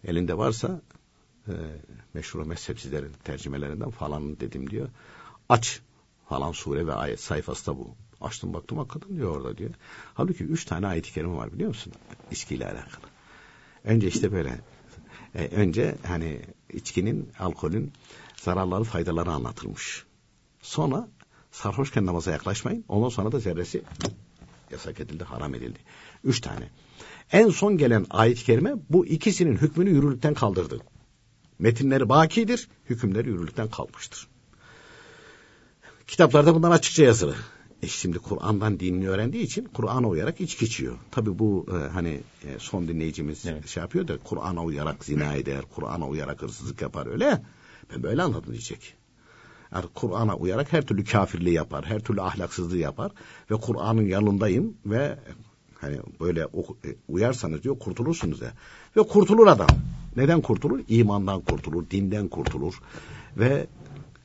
Elinde 0.04 0.38
varsa 0.38 0.82
e, 1.48 1.54
meşhur 2.14 2.46
mezhepsizlerin 2.46 3.12
tercümelerinden 3.24 3.90
falan 3.90 4.40
dedim 4.40 4.70
diyor. 4.70 4.90
Aç 5.50 5.82
falan 6.30 6.52
sure 6.52 6.88
ve 6.88 6.94
ayet 6.94 7.20
sayfası 7.20 7.72
da 7.72 7.78
bu. 7.78 7.96
Açtım 8.22 8.54
baktım 8.54 8.78
hakikaten 8.78 9.18
diyor 9.18 9.36
orada 9.36 9.58
diyor. 9.58 9.72
Halbuki 10.14 10.44
üç 10.44 10.66
tane 10.66 10.88
ayet-i 10.88 11.14
kerime 11.14 11.36
var 11.36 11.54
biliyor 11.54 11.70
musun? 11.70 11.94
İçkiyle 12.32 12.66
alakalı. 12.66 13.06
Önce 13.84 14.08
işte 14.08 14.32
böyle. 14.32 14.60
E, 15.36 15.48
önce 15.48 15.96
hani 16.08 16.42
içkinin, 16.74 17.30
alkolün 17.40 17.94
zararları, 18.36 18.84
faydaları 18.84 19.32
anlatılmış. 19.32 20.06
Sonra 20.62 21.08
sarhoşken 21.52 22.06
namaza 22.06 22.32
yaklaşmayın. 22.32 22.86
Ondan 22.88 23.10
sonra 23.10 23.32
da 23.32 23.40
zerresi 23.40 23.84
yasak 24.72 25.00
edildi, 25.00 25.24
haram 25.24 25.56
edildi. 25.56 25.80
Üç 26.24 26.42
tane. 26.42 26.70
En 27.32 27.50
son 27.50 27.78
gelen 27.78 28.06
ayet-i 28.10 28.44
kerime 28.44 28.74
bu 28.90 29.06
ikisinin 29.06 29.58
hükmünü 29.58 29.90
yürürlükten 29.90 30.34
kaldırdı. 30.34 30.80
Metinleri 31.60 32.10
bakidir, 32.10 32.68
hükümleri 32.90 33.30
yürürlükten 33.30 33.70
kalkmıştır. 33.70 34.28
Kitaplarda 36.08 36.56
bundan 36.56 36.72
açıkça 36.72 37.04
yazılı. 37.04 37.36
E 37.82 37.88
şimdi 37.88 38.20
Kur'an'dan 38.20 38.80
dinini 38.80 39.10
öğrendiği 39.10 39.44
için 39.44 39.66
Kur'an'a 39.66 40.08
uyarak 40.08 40.42
içki 40.42 40.66
içiyor. 40.66 40.98
Tabii 41.12 41.40
bu 41.40 41.66
e, 41.72 41.90
hani 41.90 42.10
e, 42.44 42.60
son 42.60 42.88
dinleyicimiz 42.88 43.46
evet. 43.46 43.68
şey 43.68 43.82
yapıyor 43.82 44.08
da 44.08 44.18
Kur'an'a 44.18 44.64
uyarak 44.64 45.06
zina 45.06 45.34
eder, 45.34 45.62
Kur'an'a 45.76 46.08
uyarak 46.08 46.42
hırsızlık 46.42 46.82
yapar 46.82 47.08
öyle. 47.08 47.42
Ben 47.94 48.04
böyle 48.04 48.22
anladım 48.22 48.52
diyecek. 48.52 48.96
Yani 49.74 49.86
Kur'an'a 49.94 50.36
uyarak 50.36 50.74
her 50.74 50.86
türlü 50.86 51.04
kafirliği 51.04 51.54
yapar, 51.54 51.86
her 51.86 52.00
türlü 52.00 52.22
ahlaksızlığı 52.22 52.78
yapar 52.78 53.12
ve 53.52 53.56
Kur'an'ın 53.56 54.06
yanındayım 54.06 54.78
ve 54.86 55.20
hani 55.80 56.00
böyle 56.20 56.42
e, 56.42 56.96
uyarsanız 57.08 57.64
diyor 57.64 57.80
kurtulursunuz 57.80 58.42
ya. 58.42 58.54
Ve 58.98 59.02
kurtulur 59.02 59.48
adam. 59.48 59.68
Neden 60.16 60.42
kurtulur? 60.42 60.82
İmandan 60.88 61.42
kurtulur, 61.42 61.90
dinden 61.90 62.28
kurtulur 62.28 62.82
ve 63.38 63.68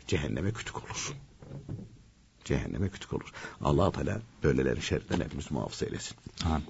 cehenneme 0.06 0.52
kütük 0.52 0.76
olur 0.84 1.12
cehenneme 2.46 2.88
kütük 2.88 3.12
olur. 3.12 3.32
allah 3.60 3.92
Teala 3.92 4.20
böylelerin 4.42 4.80
şerrinden 4.80 5.20
hepimiz 5.24 5.50
muhafaza 5.50 5.86
eylesin. 5.86 6.16
Ha. 6.42 6.60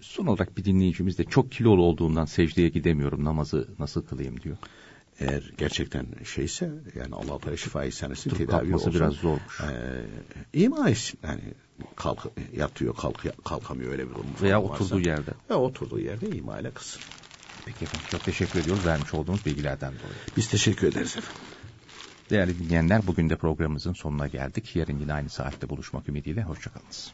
Son 0.00 0.26
olarak 0.26 0.56
bir 0.56 0.64
dinleyicimiz 0.64 1.18
de 1.18 1.24
çok 1.24 1.52
kilolu 1.52 1.82
olduğundan 1.82 2.24
secdeye 2.24 2.68
gidemiyorum 2.68 3.24
namazı 3.24 3.68
nasıl 3.78 4.02
kılayım 4.06 4.40
diyor. 4.40 4.56
Eğer 5.20 5.52
gerçekten 5.58 6.06
şeyse 6.24 6.70
yani 6.94 7.14
allah 7.14 7.38
Teala 7.38 7.56
şifa 7.56 7.84
istenesin 7.84 8.30
tedavi 8.30 8.74
olsun. 8.74 8.94
biraz 8.94 9.14
zormuş. 9.14 9.60
E, 9.60 10.04
ima 10.52 10.90
etsin. 10.90 11.18
Yani 11.22 11.40
kalk, 11.96 12.26
yatıyor 12.56 12.96
kalk, 12.96 13.44
kalkamıyor 13.44 13.92
öyle 13.92 14.04
bir 14.10 14.14
durum. 14.14 14.26
Veya 14.42 14.62
oturduğu 14.62 14.96
varsa, 14.96 15.10
yerde. 15.10 15.30
Veya 15.50 15.60
oturduğu 15.60 16.00
yerde 16.00 16.28
ima 16.28 16.58
ile 16.60 16.70
kılsın. 16.70 17.02
Peki 17.64 17.84
efendim 17.84 18.06
çok 18.10 18.24
teşekkür 18.24 18.60
ediyoruz 18.60 18.86
vermiş 18.86 19.14
olduğunuz 19.14 19.46
bilgilerden 19.46 19.92
dolayı. 19.92 20.18
Biz 20.36 20.48
teşekkür 20.48 20.86
ederiz 20.86 21.16
efendim. 21.16 21.42
Değerli 22.30 22.58
dinleyenler 22.58 23.06
bugün 23.06 23.30
de 23.30 23.36
programımızın 23.36 23.92
sonuna 23.92 24.26
geldik. 24.26 24.76
Yarın 24.76 24.98
yine 24.98 25.12
aynı 25.12 25.28
saatte 25.28 25.68
buluşmak 25.68 26.08
ümidiyle. 26.08 26.42
Hoşçakalınız. 26.42 27.12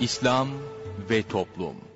İslam 0.00 0.48
ve 1.10 1.22
Toplum 1.22 1.87